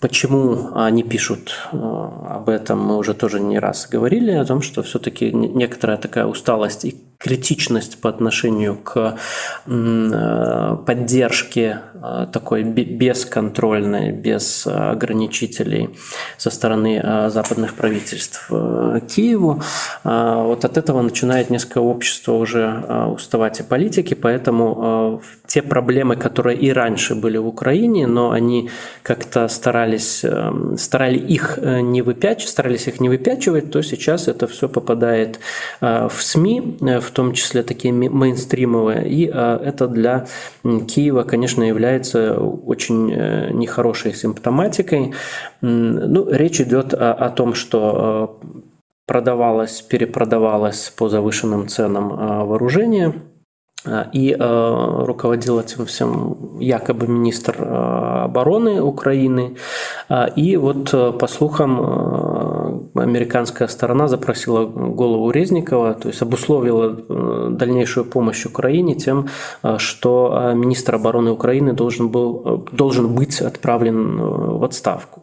Почему 0.00 0.70
они 0.74 1.02
пишут 1.02 1.68
об 1.72 2.48
этом, 2.48 2.80
мы 2.80 2.96
уже 2.96 3.12
тоже 3.12 3.38
не 3.38 3.58
раз 3.58 3.86
говорили, 3.90 4.30
о 4.32 4.44
том, 4.46 4.62
что 4.62 4.82
все-таки 4.82 5.30
некоторая 5.30 5.98
такая 5.98 6.24
усталость 6.24 6.86
и 6.86 6.96
критичность 7.22 8.00
по 8.00 8.10
отношению 8.10 8.76
к 8.76 9.16
э, 9.66 10.76
поддержке 10.84 11.78
э, 11.94 12.26
такой 12.32 12.64
бесконтрольной, 12.64 14.10
без 14.10 14.66
ограничителей 14.66 15.90
со 16.36 16.50
стороны 16.50 17.00
э, 17.02 17.30
западных 17.30 17.74
правительств 17.74 18.21
Киеву. 18.48 19.62
Вот 20.04 20.64
от 20.64 20.76
этого 20.76 21.02
начинает 21.02 21.50
несколько 21.50 21.78
общество 21.78 22.32
уже 22.32 22.84
уставать 23.14 23.60
и 23.60 23.62
политики, 23.62 24.14
поэтому 24.14 25.22
те 25.52 25.60
проблемы, 25.60 26.16
которые 26.16 26.56
и 26.56 26.72
раньше 26.72 27.14
были 27.14 27.36
в 27.36 27.46
Украине, 27.46 28.06
но 28.06 28.30
они 28.30 28.70
как-то 29.02 29.48
старались, 29.48 30.24
старали 30.78 31.18
их 31.18 31.58
не 31.62 32.00
выпячивать, 32.00 32.48
старались 32.48 32.88
их 32.88 33.00
не 33.00 33.10
выпячивать, 33.10 33.70
то 33.70 33.82
сейчас 33.82 34.28
это 34.28 34.46
все 34.46 34.66
попадает 34.68 35.40
в 35.80 36.12
СМИ, 36.18 36.78
в 36.80 37.12
в 37.12 37.14
том 37.14 37.34
числе 37.34 37.62
такие 37.62 37.92
мейнстримовые. 37.92 39.06
И 39.06 39.26
это 39.26 39.86
для 39.86 40.26
Киева, 40.62 41.24
конечно, 41.24 41.62
является 41.62 42.40
очень 42.40 43.12
э, 43.12 43.50
нехорошей 43.52 44.14
симптоматикой. 44.14 45.12
Ну, 45.60 46.30
речь 46.30 46.60
идет 46.62 46.94
о, 46.94 47.12
о 47.12 47.28
том, 47.28 47.52
что 47.52 48.40
продавалось, 49.06 49.82
перепродавалось 49.82 50.90
по 50.96 51.10
завышенным 51.10 51.68
ценам 51.68 52.08
вооружение– 52.48 53.12
и 54.12 54.36
э, 54.38 55.04
руководил 55.04 55.58
этим 55.58 55.86
всем 55.86 56.58
якобы 56.60 57.08
министр 57.08 57.56
э, 57.58 58.24
обороны 58.24 58.80
Украины. 58.80 59.56
И 60.36 60.56
вот 60.56 60.90
по 61.18 61.26
слухам 61.26 62.61
американская 63.02 63.68
сторона 63.68 64.08
запросила 64.08 64.64
голову 64.66 65.30
Резникова, 65.30 65.94
то 65.94 66.08
есть 66.08 66.22
обусловила 66.22 66.96
э, 67.08 67.48
дальнейшую 67.50 68.04
помощь 68.04 68.46
Украине 68.46 68.94
тем, 68.94 69.28
э, 69.62 69.76
что 69.78 70.32
э, 70.34 70.54
министр 70.54 70.94
обороны 70.94 71.30
Украины 71.30 71.72
должен, 71.72 72.08
был, 72.08 72.66
должен 72.72 73.14
быть 73.14 73.40
отправлен 73.40 74.18
в 74.18 74.64
отставку. 74.64 75.22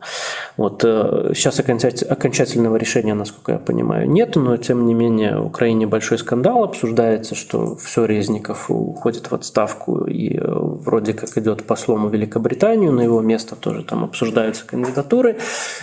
Вот 0.58 0.82
сейчас 0.82 1.60
окончательного 1.60 2.76
решения, 2.76 3.14
насколько 3.14 3.54
я 3.54 3.58
понимаю, 3.58 4.10
нет, 4.10 4.36
но 4.36 4.58
тем 4.58 4.86
не 4.86 4.94
менее 4.94 5.40
в 5.40 5.46
Украине 5.48 5.88
большой 5.88 6.18
скандал 6.18 6.64
обсуждается, 6.64 7.36
что 7.36 7.76
все 7.76 8.06
Резников 8.06 8.70
уходит 8.70 9.32
в 9.32 9.36
отставку 9.36 10.06
и 10.06 10.40
вроде 10.80 11.14
как 11.14 11.38
идет 11.38 11.66
послом 11.66 12.08
в 12.08 12.14
Великобританию, 12.14 12.92
на 12.92 13.02
его 13.02 13.22
место 13.22 13.56
тоже 13.56 13.84
там 13.84 14.04
обсуждаются 14.04 14.66
кандидатуры. 14.66 15.38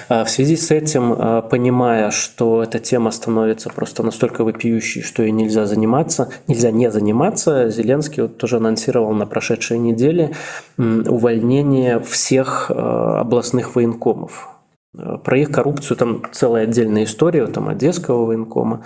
В 0.09 0.27
связи 0.27 0.57
с 0.57 0.71
этим 0.71 1.15
понимаю, 1.51 1.67
понимая, 1.67 2.11
что 2.11 2.63
эта 2.63 2.79
тема 2.79 3.11
становится 3.11 3.71
просто 3.71 4.03
настолько 4.03 4.45
вопиющей, 4.45 5.03
что 5.03 5.23
ей 5.23 5.33
нельзя 5.33 5.67
заниматься, 5.67 6.31
нельзя 6.49 6.71
не 6.71 6.91
заниматься, 6.91 7.71
Зеленский 7.71 8.23
вот 8.23 8.39
тоже 8.39 8.57
анонсировал 8.57 9.13
на 9.13 9.27
прошедшей 9.27 9.79
неделе 9.79 10.31
увольнение 10.79 12.01
всех 12.01 12.71
э, 12.71 12.75
областных 12.75 13.75
военкомов. 13.75 14.49
Про 15.25 15.39
их 15.39 15.51
коррупцию 15.51 15.97
там 15.97 16.23
целая 16.33 16.63
отдельная 16.63 17.05
история, 17.05 17.47
там 17.47 17.69
Одесского 17.69 18.25
военкома. 18.25 18.83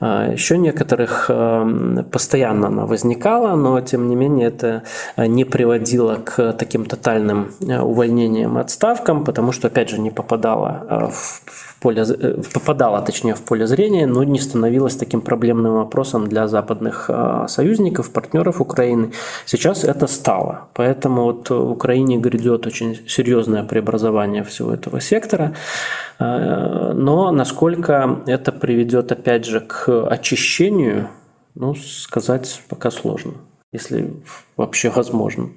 А, 0.00 0.32
Еще 0.32 0.56
некоторых 0.56 1.26
эм, 1.28 2.04
постоянно 2.10 2.68
она 2.68 2.86
возникала, 2.86 3.54
но 3.54 3.80
тем 3.82 4.08
не 4.08 4.16
менее 4.16 4.48
это 4.48 4.82
э, 5.16 5.26
не 5.26 5.44
приводило 5.44 6.14
к 6.14 6.54
таким 6.54 6.86
тотальным 6.86 7.52
увольнениям 7.60 8.56
и 8.56 8.60
отставкам, 8.60 9.24
потому 9.24 9.52
что, 9.52 9.68
опять 9.68 9.90
же, 9.90 10.00
не 10.00 10.10
попадало 10.10 11.10
в 11.12 11.80
поле, 11.80 12.02
э, 12.02 12.42
попадала, 12.54 13.02
точнее, 13.02 13.34
в 13.34 13.42
поле 13.42 13.66
зрения, 13.66 14.06
но 14.06 14.24
не 14.24 14.38
становилась 14.38 14.96
таким 14.96 15.20
проблемным 15.20 15.74
вопросом 15.74 16.28
для 16.28 16.48
западных 16.48 17.10
союзников, 17.48 18.10
партнеров 18.10 18.60
Украины. 18.60 19.12
Сейчас 19.44 19.84
это 19.84 20.06
стало. 20.06 20.68
Поэтому 20.72 21.24
вот 21.24 21.50
в 21.50 21.70
Украине 21.70 22.16
грядет 22.16 22.66
очень 22.66 22.98
серьезное 23.06 23.64
преобразование 23.64 24.44
всего 24.44 24.72
этого 24.72 25.00
сектора. 25.00 25.52
Но 26.18 27.32
насколько 27.32 28.20
это 28.26 28.52
приведет, 28.52 29.12
опять 29.12 29.46
же, 29.46 29.60
к 29.60 29.89
очищению, 29.90 31.08
ну, 31.54 31.74
сказать 31.74 32.62
пока 32.68 32.90
сложно, 32.90 33.34
если 33.72 34.10
вообще 34.56 34.90
возможно. 34.90 35.50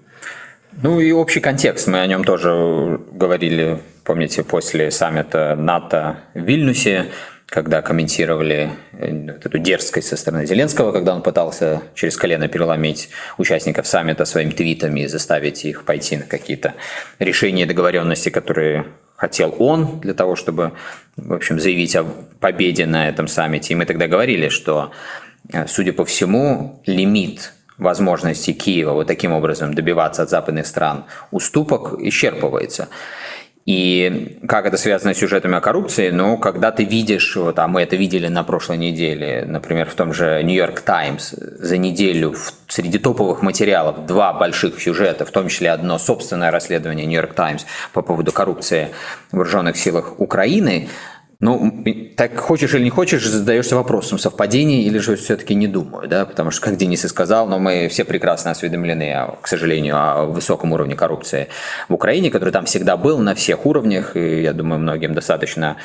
Ну 0.81 0.99
и 0.99 1.11
общий 1.11 1.39
контекст, 1.39 1.87
мы 1.87 2.01
о 2.01 2.07
нем 2.07 2.23
тоже 2.23 2.99
говорили, 3.11 3.79
помните, 4.03 4.43
после 4.43 4.89
саммита 4.89 5.55
НАТО 5.55 6.17
в 6.33 6.39
Вильнюсе, 6.39 7.07
когда 7.45 7.83
комментировали 7.83 8.71
э, 8.93 9.27
эту 9.27 9.59
дерзкость 9.59 10.07
со 10.07 10.17
стороны 10.17 10.47
Зеленского, 10.47 10.91
когда 10.91 11.13
он 11.13 11.21
пытался 11.21 11.83
через 11.93 12.17
колено 12.17 12.47
переломить 12.47 13.09
участников 13.37 13.85
саммита 13.85 14.25
своими 14.25 14.49
твитами 14.49 15.01
и 15.01 15.07
заставить 15.07 15.63
их 15.63 15.85
пойти 15.85 16.17
на 16.17 16.23
какие-то 16.23 16.73
решения 17.19 17.63
и 17.63 17.67
договоренности, 17.67 18.29
которые 18.29 18.87
хотел 19.15 19.55
он 19.59 19.99
для 19.99 20.13
того, 20.13 20.35
чтобы, 20.35 20.73
в 21.15 21.33
общем, 21.33 21.59
заявить 21.59 21.95
о 21.95 22.05
победе 22.39 22.85
на 22.85 23.09
этом 23.09 23.27
саммите. 23.27 23.73
И 23.73 23.75
мы 23.75 23.85
тогда 23.85 24.07
говорили, 24.07 24.49
что, 24.49 24.91
э, 25.51 25.67
судя 25.67 25.93
по 25.93 26.05
всему, 26.05 26.81
лимит 26.85 27.53
возможности 27.77 28.53
Киева 28.53 28.93
вот 28.93 29.07
таким 29.07 29.31
образом 29.31 29.73
добиваться 29.73 30.23
от 30.23 30.29
западных 30.29 30.67
стран 30.67 31.05
уступок 31.31 31.99
исчерпывается. 31.99 32.87
И 33.65 34.39
как 34.45 34.65
это 34.65 34.75
связано 34.75 35.13
с 35.13 35.17
сюжетами 35.17 35.55
о 35.55 35.61
коррупции? 35.61 36.09
Ну, 36.09 36.37
когда 36.37 36.71
ты 36.71 36.83
видишь, 36.83 37.37
вот, 37.37 37.57
а 37.59 37.67
мы 37.69 37.81
это 37.81 37.95
видели 37.95 38.27
на 38.27 38.43
прошлой 38.43 38.77
неделе, 38.77 39.45
например, 39.47 39.89
в 39.89 39.95
том 39.95 40.13
же 40.13 40.43
Нью-Йорк 40.43 40.81
Таймс, 40.81 41.29
за 41.31 41.77
неделю 41.77 42.33
в, 42.33 42.53
среди 42.67 42.97
топовых 42.97 43.41
материалов 43.41 44.05
два 44.05 44.33
больших 44.33 44.81
сюжета, 44.81 45.25
в 45.25 45.31
том 45.31 45.47
числе 45.47 45.71
одно 45.71 45.97
собственное 45.97 46.51
расследование 46.51 47.05
Нью-Йорк 47.05 47.33
Таймс 47.33 47.65
по 47.93 48.01
поводу 48.01 48.33
коррупции 48.33 48.89
в 49.31 49.37
вооруженных 49.37 49.77
силах 49.77 50.19
Украины, 50.19 50.89
ну, 51.43 51.83
так 52.15 52.37
хочешь 52.37 52.73
или 52.73 52.83
не 52.83 52.89
хочешь, 52.89 53.25
задаешься 53.27 53.75
вопросом, 53.75 54.17
совпадение 54.17 54.83
или 54.83 54.97
же 54.97 55.17
все-таки 55.17 55.53
не 55.55 55.67
думаю, 55.67 56.07
да, 56.07 56.25
потому 56.25 56.51
что, 56.51 56.61
как 56.61 56.77
Денис 56.77 57.03
и 57.03 57.09
сказал, 57.09 57.47
но 57.47 57.59
мы 57.59 57.89
все 57.89 58.05
прекрасно 58.05 58.51
осведомлены, 58.51 59.27
к 59.41 59.47
сожалению, 59.47 59.95
о 59.97 60.25
высоком 60.25 60.71
уровне 60.71 60.95
коррупции 60.95 61.49
в 61.89 61.93
Украине, 61.93 62.31
который 62.31 62.51
там 62.51 62.63
всегда 62.63 62.95
был 62.95 63.19
на 63.19 63.35
всех 63.35 63.65
уровнях, 63.65 64.15
и 64.15 64.41
я 64.41 64.53
думаю, 64.53 64.79
многим 64.79 65.13
достаточно 65.13 65.75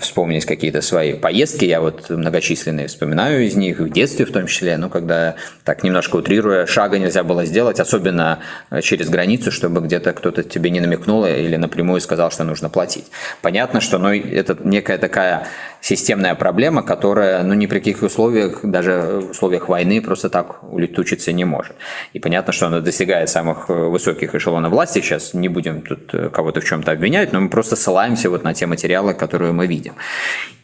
вспомнить 0.00 0.44
какие-то 0.44 0.80
свои 0.80 1.14
поездки. 1.14 1.64
Я 1.64 1.80
вот 1.80 2.08
многочисленные 2.08 2.86
вспоминаю 2.86 3.44
из 3.44 3.56
них, 3.56 3.78
в 3.78 3.90
детстве 3.90 4.24
в 4.24 4.32
том 4.32 4.46
числе, 4.46 4.76
ну, 4.76 4.88
когда, 4.88 5.34
так 5.64 5.82
немножко 5.82 6.16
утрируя, 6.16 6.66
шага 6.66 6.98
нельзя 6.98 7.24
было 7.24 7.44
сделать, 7.44 7.80
особенно 7.80 8.38
э, 8.70 8.80
через 8.80 9.08
границу, 9.08 9.50
чтобы 9.50 9.80
где-то 9.80 10.12
кто-то 10.12 10.42
тебе 10.42 10.70
не 10.70 10.80
намекнул 10.80 11.26
или 11.26 11.56
напрямую 11.56 12.00
сказал, 12.00 12.30
что 12.30 12.44
нужно 12.44 12.70
платить. 12.70 13.06
Понятно, 13.42 13.80
что 13.80 13.98
ну, 13.98 14.12
это 14.12 14.56
некая 14.64 14.98
такая 14.98 15.46
системная 15.80 16.34
проблема, 16.34 16.82
которая 16.82 17.42
ну, 17.42 17.54
ни 17.54 17.66
при 17.66 17.78
каких 17.78 18.02
условиях, 18.02 18.60
даже 18.62 19.20
в 19.20 19.30
условиях 19.30 19.68
войны, 19.68 20.00
просто 20.00 20.30
так 20.30 20.62
улетучиться 20.62 21.32
не 21.32 21.44
может. 21.44 21.74
И 22.12 22.18
понятно, 22.18 22.52
что 22.52 22.66
она 22.68 22.80
достигает 22.80 23.28
самых 23.28 23.68
э, 23.68 23.72
высоких 23.74 24.34
эшелонов 24.34 24.72
власти. 24.72 25.00
Сейчас 25.00 25.34
не 25.34 25.48
будем 25.48 25.82
тут 25.82 26.12
кого-то 26.32 26.60
в 26.60 26.64
чем-то 26.64 26.92
обвинять, 26.92 27.32
но 27.32 27.40
мы 27.40 27.48
просто 27.48 27.76
ссылаемся 27.76 28.30
вот 28.30 28.44
на 28.44 28.54
те 28.54 28.66
материалы, 28.66 29.14
которые 29.14 29.52
мы 29.52 29.66
видим. 29.72 29.94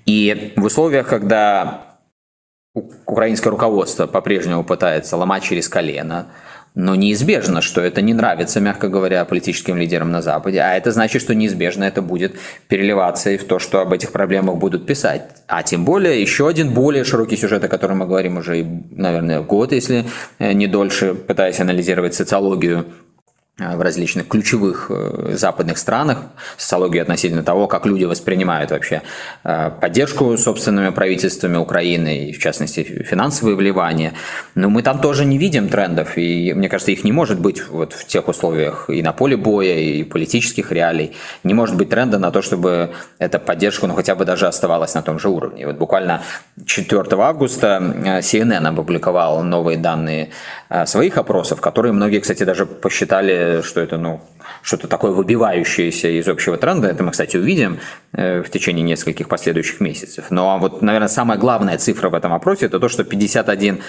И 0.07 0.53
в 0.57 0.65
условиях, 0.65 1.09
когда 1.09 1.99
украинское 3.07 3.51
руководство 3.51 4.07
по-прежнему 4.07 4.65
пытается 4.65 5.17
ломать 5.17 5.43
через 5.43 5.69
колено, 5.69 6.27
но 6.75 6.95
неизбежно, 6.95 7.61
что 7.61 7.81
это 7.81 8.03
не 8.03 8.15
нравится, 8.15 8.61
мягко 8.61 8.89
говоря, 8.89 9.25
политическим 9.25 9.77
лидерам 9.77 10.13
на 10.13 10.23
Западе, 10.23 10.61
а 10.61 10.77
это 10.77 10.93
значит, 10.93 11.21
что 11.23 11.35
неизбежно 11.35 11.85
это 11.85 12.03
будет 12.03 12.37
переливаться 12.69 13.31
и 13.31 13.37
в 13.37 13.45
то, 13.45 13.59
что 13.59 13.81
об 13.81 13.93
этих 13.93 14.13
проблемах 14.13 14.57
будут 14.57 14.87
писать. 14.87 15.23
А 15.49 15.63
тем 15.63 15.85
более 15.85 16.21
еще 16.21 16.47
один 16.47 16.73
более 16.75 17.05
широкий 17.05 17.37
сюжет, 17.37 17.65
о 17.65 17.69
котором 17.69 17.99
мы 17.99 18.07
говорим 18.07 18.37
уже, 18.37 18.65
наверное, 18.93 19.41
год, 19.41 19.73
если 19.73 20.05
э, 20.39 20.53
не 20.53 20.69
дольше, 20.69 21.15
пытаясь 21.15 21.59
анализировать 21.59 22.15
социологию 22.15 22.87
в 23.59 23.81
различных 23.81 24.29
ключевых 24.29 24.87
э, 24.89 25.33
западных 25.35 25.79
странах, 25.79 26.19
социологию 26.57 27.03
относительно 27.03 27.43
того, 27.43 27.67
как 27.67 27.87
люди 27.87 28.05
воспринимают 28.05 28.71
вообще 28.71 29.03
э, 29.43 29.71
поддержку 29.81 30.37
собственными 30.37 30.91
правительствами 30.91 31.57
Украины, 31.57 32.29
и 32.29 32.33
в 32.33 32.39
частности 32.39 32.85
финансовые 32.85 33.57
вливания. 33.57 34.13
Но 34.55 34.71
мы 34.71 34.83
там 34.83 35.01
тоже 35.01 35.25
не 35.25 35.39
видим 35.39 35.69
трендов, 35.69 36.17
и 36.17 36.53
мне 36.55 36.69
кажется, 36.69 36.93
их 36.93 37.03
не 37.03 37.11
может 37.11 37.41
быть 37.41 37.69
вот 37.69 37.95
в 37.95 38.07
тех 38.07 38.29
условиях 38.29 38.89
и 38.91 39.03
на 39.03 39.13
поле 39.13 39.37
боя, 39.37 39.75
и 39.75 40.05
политических 40.05 40.71
реалий. 40.71 41.17
Не 41.43 41.55
может 41.55 41.77
быть 41.77 41.91
тренда 41.91 42.21
на 42.21 42.31
то, 42.31 42.43
чтобы 42.43 42.91
эта 43.19 43.41
поддержка 43.41 43.89
ну, 43.89 43.95
хотя 43.95 44.15
бы 44.15 44.25
даже 44.25 44.47
оставалась 44.47 44.95
на 44.95 45.03
том 45.03 45.19
же 45.19 45.29
уровне. 45.29 45.67
Вот 45.67 45.77
буквально 45.77 46.23
4 46.65 47.03
августа 47.11 47.79
CNN 48.23 48.69
опубликовал 48.69 49.43
новые 49.43 49.79
данные 49.79 50.31
своих 50.87 51.17
опросов, 51.17 51.61
которые 51.61 51.93
многие, 51.93 52.21
кстати, 52.21 52.45
даже 52.45 52.67
посчитали 52.67 53.63
что 53.63 53.81
это, 53.81 53.97
ну, 53.97 54.21
что-то 54.63 54.89
такое 54.89 55.13
выбивающееся 55.13 56.09
из 56.09 56.29
общего 56.29 56.57
тренда. 56.57 56.89
Это 56.89 57.03
мы, 57.03 57.11
кстати, 57.13 57.37
увидим 57.37 57.79
э, 58.13 58.43
в 58.43 58.51
течение 58.51 58.83
нескольких 58.83 59.29
последующих 59.29 59.81
месяцев. 59.81 60.27
Но 60.31 60.59
вот, 60.59 60.83
наверное, 60.83 61.09
самая 61.09 61.39
главная 61.39 61.79
цифра 61.79 62.09
в 62.09 62.15
этом 62.15 62.33
опросе– 62.33 62.67
это 62.67 62.79
то, 62.81 62.89
что 62.89 63.03
51% 63.03 63.81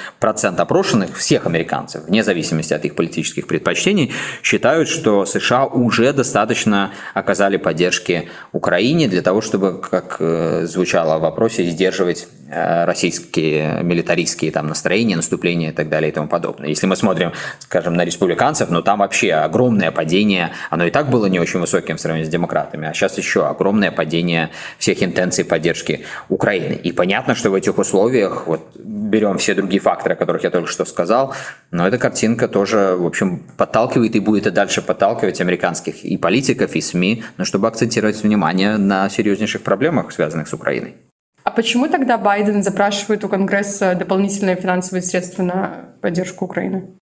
опрошенных, 0.58 1.18
всех 1.18 1.46
американцев, 1.46 2.06
вне 2.06 2.24
зависимости 2.24 2.74
от 2.74 2.86
их 2.86 2.96
политических 2.96 3.48
предпочтений, 3.48 4.12
считают, 4.44 4.90
что 4.90 5.26
США 5.26 5.66
уже 5.66 6.14
достаточно 6.14 6.92
оказали 7.14 7.58
поддержки 7.58 8.30
Украине 8.52 9.08
для 9.08 9.22
того, 9.22 9.42
чтобы, 9.42 9.82
как 9.82 10.18
э, 10.20 10.66
звучало 10.66 11.18
в 11.18 11.22
вопросе, 11.22 11.64
сдерживать 11.64 12.28
э, 12.50 12.86
российские 12.86 13.82
милитаристские 13.84 14.52
там, 14.52 14.68
настроения, 14.68 15.16
наступления 15.16 15.70
и 15.70 15.74
так 15.74 15.90
далее 15.90 16.12
и 16.12 16.14
тому 16.14 16.28
подобное. 16.28 16.70
Если 16.70 16.88
мы 16.88 16.96
смотрим, 16.96 17.34
скажем, 17.60 17.94
на 17.94 18.06
республиканцев, 18.06 18.70
ну 18.70 18.82
там 18.82 19.00
вообще 19.00 19.34
огромное 19.34 19.92
падение 19.92 20.49
оно 20.70 20.86
и 20.86 20.92
так 20.92 21.10
было 21.10 21.26
не 21.28 21.40
очень 21.40 21.60
высоким 21.60 21.98
в 21.98 22.02
сравнении 22.02 22.28
с 22.28 22.32
демократами, 22.32 22.88
а 22.88 22.94
сейчас 22.94 23.18
еще 23.18 23.48
огромное 23.48 23.92
падение 23.92 24.50
всех 24.78 25.04
интенций 25.04 25.46
поддержки 25.46 26.06
Украины. 26.30 26.74
И 26.74 26.92
понятно, 26.92 27.36
что 27.36 27.50
в 27.50 27.56
этих 27.56 27.78
условиях, 27.78 28.48
вот 28.48 28.62
берем 28.76 29.38
все 29.38 29.54
другие 29.54 29.82
факторы, 29.82 30.14
о 30.14 30.18
которых 30.18 30.44
я 30.44 30.50
только 30.50 30.70
что 30.70 30.86
сказал, 30.86 31.34
но 31.72 31.88
эта 31.88 31.98
картинка 31.98 32.48
тоже, 32.48 32.96
в 32.98 33.06
общем, 33.06 33.44
подталкивает 33.58 34.16
и 34.16 34.20
будет 34.20 34.48
и 34.48 34.52
дальше 34.52 34.82
подталкивать 34.82 35.42
американских 35.42 36.06
и 36.06 36.18
политиков, 36.18 36.76
и 36.76 36.82
СМИ, 36.82 37.24
но 37.38 37.46
чтобы 37.46 37.68
акцентировать 37.68 38.24
внимание 38.24 38.78
на 38.78 39.10
серьезнейших 39.10 39.62
проблемах, 39.62 40.12
связанных 40.12 40.48
с 40.48 40.54
Украиной. 40.54 40.96
А 41.44 41.52
почему 41.52 41.88
тогда 41.88 42.18
Байден 42.18 42.64
запрашивает 42.64 43.24
у 43.24 43.30
Конгресса 43.30 43.96
дополнительные 43.96 44.56
финансовые 44.56 45.02
средства 45.02 45.44
на 45.44 45.86
поддержку 46.02 46.46
Украины? 46.46 46.99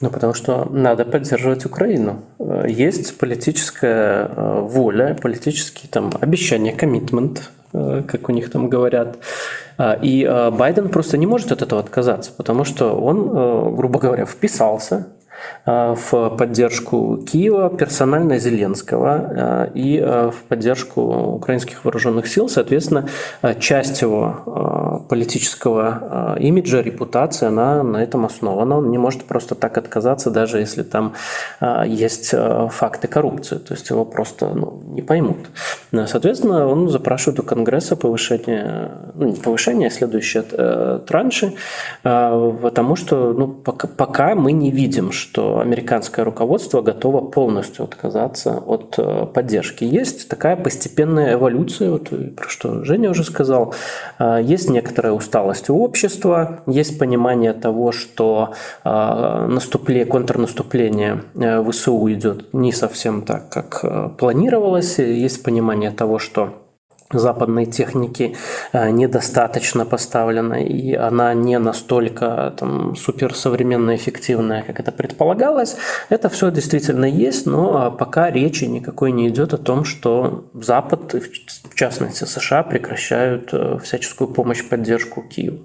Ну, 0.00 0.08
потому 0.08 0.32
что 0.32 0.66
надо 0.70 1.04
поддерживать 1.04 1.66
Украину. 1.66 2.22
Э, 2.38 2.64
есть 2.66 3.18
политическая 3.18 4.30
э, 4.34 4.60
воля, 4.62 5.16
политические 5.20 5.90
там 5.90 6.10
обещания, 6.20 6.72
коммитмент, 6.72 7.50
э, 7.74 8.02
как 8.06 8.28
у 8.30 8.32
них 8.32 8.50
там 8.50 8.68
говорят. 8.68 9.18
И 10.02 10.30
Байден 10.52 10.90
просто 10.90 11.16
не 11.16 11.26
может 11.26 11.52
от 11.52 11.62
этого 11.62 11.80
отказаться, 11.80 12.32
потому 12.36 12.64
что 12.64 12.94
он, 13.00 13.76
грубо 13.76 13.98
говоря, 13.98 14.26
вписался 14.26 15.06
в 15.66 16.30
поддержку 16.36 17.18
Киева, 17.18 17.70
персонально 17.70 18.38
Зеленского 18.38 19.68
э, 19.68 19.70
и 19.74 19.98
э, 19.98 20.30
в 20.30 20.42
поддержку 20.48 21.00
украинских 21.34 21.84
вооруженных 21.84 22.26
сил. 22.26 22.48
Соответственно, 22.48 23.08
часть 23.58 24.02
его 24.02 25.04
политического 25.08 26.36
имиджа, 26.38 26.82
репутации, 26.82 27.46
она 27.46 27.82
на 27.82 28.02
этом 28.02 28.26
основана. 28.26 28.78
Он 28.78 28.90
не 28.90 28.98
может 28.98 29.24
просто 29.24 29.54
так 29.54 29.78
отказаться, 29.78 30.30
даже 30.30 30.58
если 30.58 30.82
там 30.82 31.14
есть 31.86 32.34
факты 32.70 33.08
коррупции. 33.08 33.56
То 33.56 33.74
есть 33.74 33.90
его 33.90 34.04
просто 34.04 34.48
ну, 34.54 34.82
не 34.92 35.02
поймут. 35.02 35.50
Соответственно, 36.06 36.66
он 36.66 36.88
запрашивает 36.88 37.40
у 37.40 37.42
Конгресса 37.42 37.96
повышение, 37.96 38.90
ну 39.14 39.26
не 39.26 39.36
повышение, 39.36 39.88
а 39.88 39.90
следующие 39.90 40.42
транши, 41.06 41.54
потому 42.02 42.96
что 42.96 43.32
ну, 43.32 43.48
пока, 43.48 43.88
пока 43.88 44.34
мы 44.34 44.52
не 44.52 44.70
видим, 44.70 45.12
что 45.12 45.29
что 45.30 45.60
американское 45.60 46.24
руководство 46.24 46.82
готово 46.82 47.20
полностью 47.20 47.84
отказаться 47.84 48.58
от 48.66 48.96
э, 48.98 49.26
поддержки. 49.26 49.84
Есть 49.84 50.28
такая 50.28 50.56
постепенная 50.56 51.34
эволюция, 51.34 51.92
вот 51.92 52.10
про 52.34 52.48
что 52.48 52.84
Женя 52.84 53.10
уже 53.10 53.22
сказал. 53.22 53.72
Э, 54.18 54.40
есть 54.42 54.68
некоторая 54.68 55.12
усталость 55.12 55.70
у 55.70 55.78
общества, 55.78 56.62
есть 56.66 56.98
понимание 56.98 57.52
того, 57.52 57.92
что 57.92 58.54
э, 58.84 58.88
наступление, 59.48 60.04
контрнаступление 60.04 61.22
ВСУ 61.70 62.12
идет 62.12 62.52
не 62.52 62.72
совсем 62.72 63.22
так, 63.22 63.50
как 63.50 64.16
планировалось. 64.16 64.98
Есть 64.98 65.44
понимание 65.44 65.92
того, 65.92 66.18
что 66.18 66.54
западной 67.12 67.66
техники 67.66 68.36
э, 68.72 68.90
недостаточно 68.90 69.84
поставлена, 69.84 70.62
и 70.62 70.94
она 70.94 71.34
не 71.34 71.58
настолько 71.58 72.54
там, 72.58 72.96
суперсовременная, 72.96 73.96
эффективная, 73.96 74.62
как 74.62 74.80
это 74.80 74.92
предполагалось. 74.92 75.76
Это 76.08 76.28
все 76.28 76.50
действительно 76.50 77.04
есть, 77.04 77.46
но 77.46 77.76
а, 77.76 77.90
пока 77.90 78.30
речи 78.30 78.64
никакой 78.64 79.12
не 79.12 79.28
идет 79.28 79.54
о 79.54 79.58
том, 79.58 79.84
что 79.84 80.48
Запад, 80.54 81.14
в 81.14 81.74
частности 81.74 82.24
США, 82.24 82.62
прекращают 82.62 83.50
э, 83.52 83.78
всяческую 83.82 84.28
помощь, 84.28 84.66
поддержку 84.68 85.22
Киеву. 85.22 85.58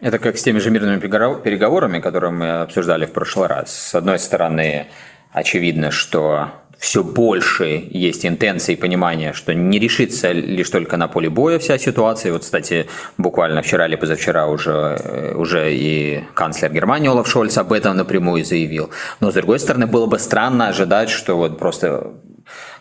Это 0.00 0.18
как 0.18 0.38
с 0.38 0.42
теми 0.42 0.58
же 0.58 0.70
мирными 0.70 0.98
переговорами, 0.98 2.00
которые 2.00 2.30
мы 2.30 2.60
обсуждали 2.62 3.04
в 3.04 3.12
прошлый 3.12 3.48
раз. 3.48 3.70
С 3.70 3.94
одной 3.94 4.18
стороны, 4.18 4.86
очевидно, 5.32 5.90
что 5.90 6.52
все 6.80 7.04
больше 7.04 7.86
есть 7.90 8.24
интенции 8.24 8.72
и 8.72 8.76
понимания, 8.76 9.34
что 9.34 9.52
не 9.52 9.78
решится 9.78 10.32
лишь 10.32 10.70
только 10.70 10.96
на 10.96 11.08
поле 11.08 11.28
боя 11.28 11.58
вся 11.58 11.76
ситуация. 11.76 12.32
Вот, 12.32 12.42
кстати, 12.42 12.86
буквально 13.18 13.60
вчера 13.60 13.86
или 13.86 13.96
позавчера 13.96 14.46
уже, 14.46 14.96
э, 14.98 15.34
уже 15.34 15.74
и 15.74 16.24
канцлер 16.32 16.72
Германии 16.72 17.10
Олаф 17.10 17.28
Шольц 17.28 17.58
об 17.58 17.72
этом 17.74 17.98
напрямую 17.98 18.46
заявил. 18.46 18.88
Но, 19.20 19.30
с 19.30 19.34
другой 19.34 19.60
стороны, 19.60 19.86
было 19.86 20.06
бы 20.06 20.18
странно 20.18 20.68
ожидать, 20.68 21.10
что 21.10 21.36
вот 21.36 21.58
просто 21.58 22.14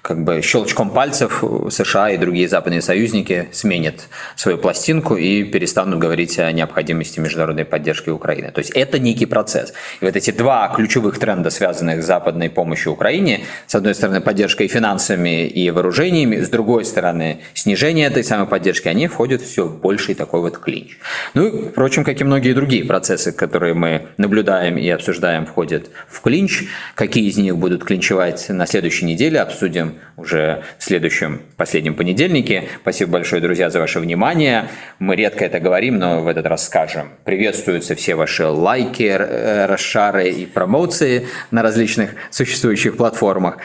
как 0.02 0.24
бы 0.24 0.42
щелчком 0.42 0.92
пальцев 0.92 1.44
США 1.70 2.12
и 2.12 2.18
другие 2.18 2.48
западные 2.48 2.82
союзники 2.82 3.50
сменят 3.52 4.08
свою 4.36 4.58
пластинку 4.58 5.16
и 5.16 5.44
перестанут 5.44 6.00
говорить 6.00 6.40
о 6.40 6.52
необходимости 6.52 7.20
международной 7.20 7.66
поддержки 7.66 8.10
Украины. 8.10 8.52
То 8.52 8.60
есть 8.60 8.72
это 8.72 8.98
некий 8.98 9.26
процесс. 9.26 9.74
И 10.02 10.06
вот 10.06 10.16
эти 10.16 10.32
два 10.32 10.68
ключевых 10.76 11.20
тренда, 11.20 11.50
связанных 11.50 12.02
с 12.02 12.06
западной 12.06 12.50
помощью 12.50 12.94
Украине, 12.94 13.42
с 13.68 13.76
одной 13.76 13.94
стороны 13.94 14.22
поддержкой 14.22 14.68
финансами 14.68 15.46
и 15.46 15.70
вооружениями, 15.70 16.38
с 16.38 16.50
другой 16.50 16.86
стороны 16.86 17.42
снижение 17.54 18.08
этой 18.08 18.24
самой 18.24 18.48
поддержки, 18.48 18.88
они 18.88 19.08
входят 19.08 19.42
в 19.42 19.50
все 19.50 19.68
больший 19.68 20.16
такой 20.16 20.42
вот 20.42 20.58
клинч. 20.58 20.98
Ну 21.34 21.46
и, 21.46 21.70
впрочем, 21.70 22.04
как 22.04 22.22
и 22.22 22.24
многие 22.24 22.54
другие 22.54 22.86
процессы, 22.86 23.32
которые 23.32 23.74
мы 23.74 24.08
наблюдаем 24.18 24.78
и 24.78 24.88
обсуждаем, 24.90 25.46
входят 25.46 25.90
в 26.08 26.22
клинч. 26.22 26.64
Какие 26.96 27.28
из 27.28 27.38
них 27.38 27.58
будут 27.58 27.84
клинчевать 27.84 28.48
на 28.50 28.66
следующей 28.66 29.06
неделе, 29.06 29.40
обсудим 29.40 29.89
уже 30.18 30.64
в 30.78 30.84
следующем, 30.84 31.42
последнем 31.58 31.96
понедельнике. 31.96 32.66
Спасибо 32.82 33.12
большое, 33.14 33.42
друзья, 33.42 33.70
за 33.70 33.80
ваше 33.80 34.00
внимание. 34.00 34.66
Мы 35.00 35.16
редко 35.16 35.46
это 35.46 35.60
говорим, 35.60 35.98
но 35.98 36.22
в 36.22 36.28
этот 36.28 36.46
раз 36.46 36.66
скажем. 36.66 37.10
Приветствуются 37.24 37.96
все 37.96 38.16
ваши 38.16 38.46
лайки, 38.46 39.04
э, 39.04 39.66
расшары 39.66 40.30
и 40.30 40.46
промоции 40.46 41.28
на 41.52 41.62
различных 41.62 42.16
существующих 42.30 42.98
платформах. 42.98 43.58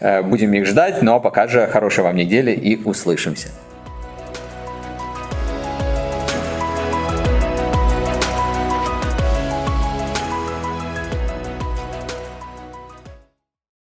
Э, 0.00 0.22
будем 0.22 0.52
их 0.52 0.66
ждать, 0.66 1.02
но 1.02 1.20
пока 1.20 1.48
же 1.48 1.66
хорошей 1.66 2.04
вам 2.04 2.16
недели 2.16 2.52
и 2.52 2.82
услышимся. 2.82 3.48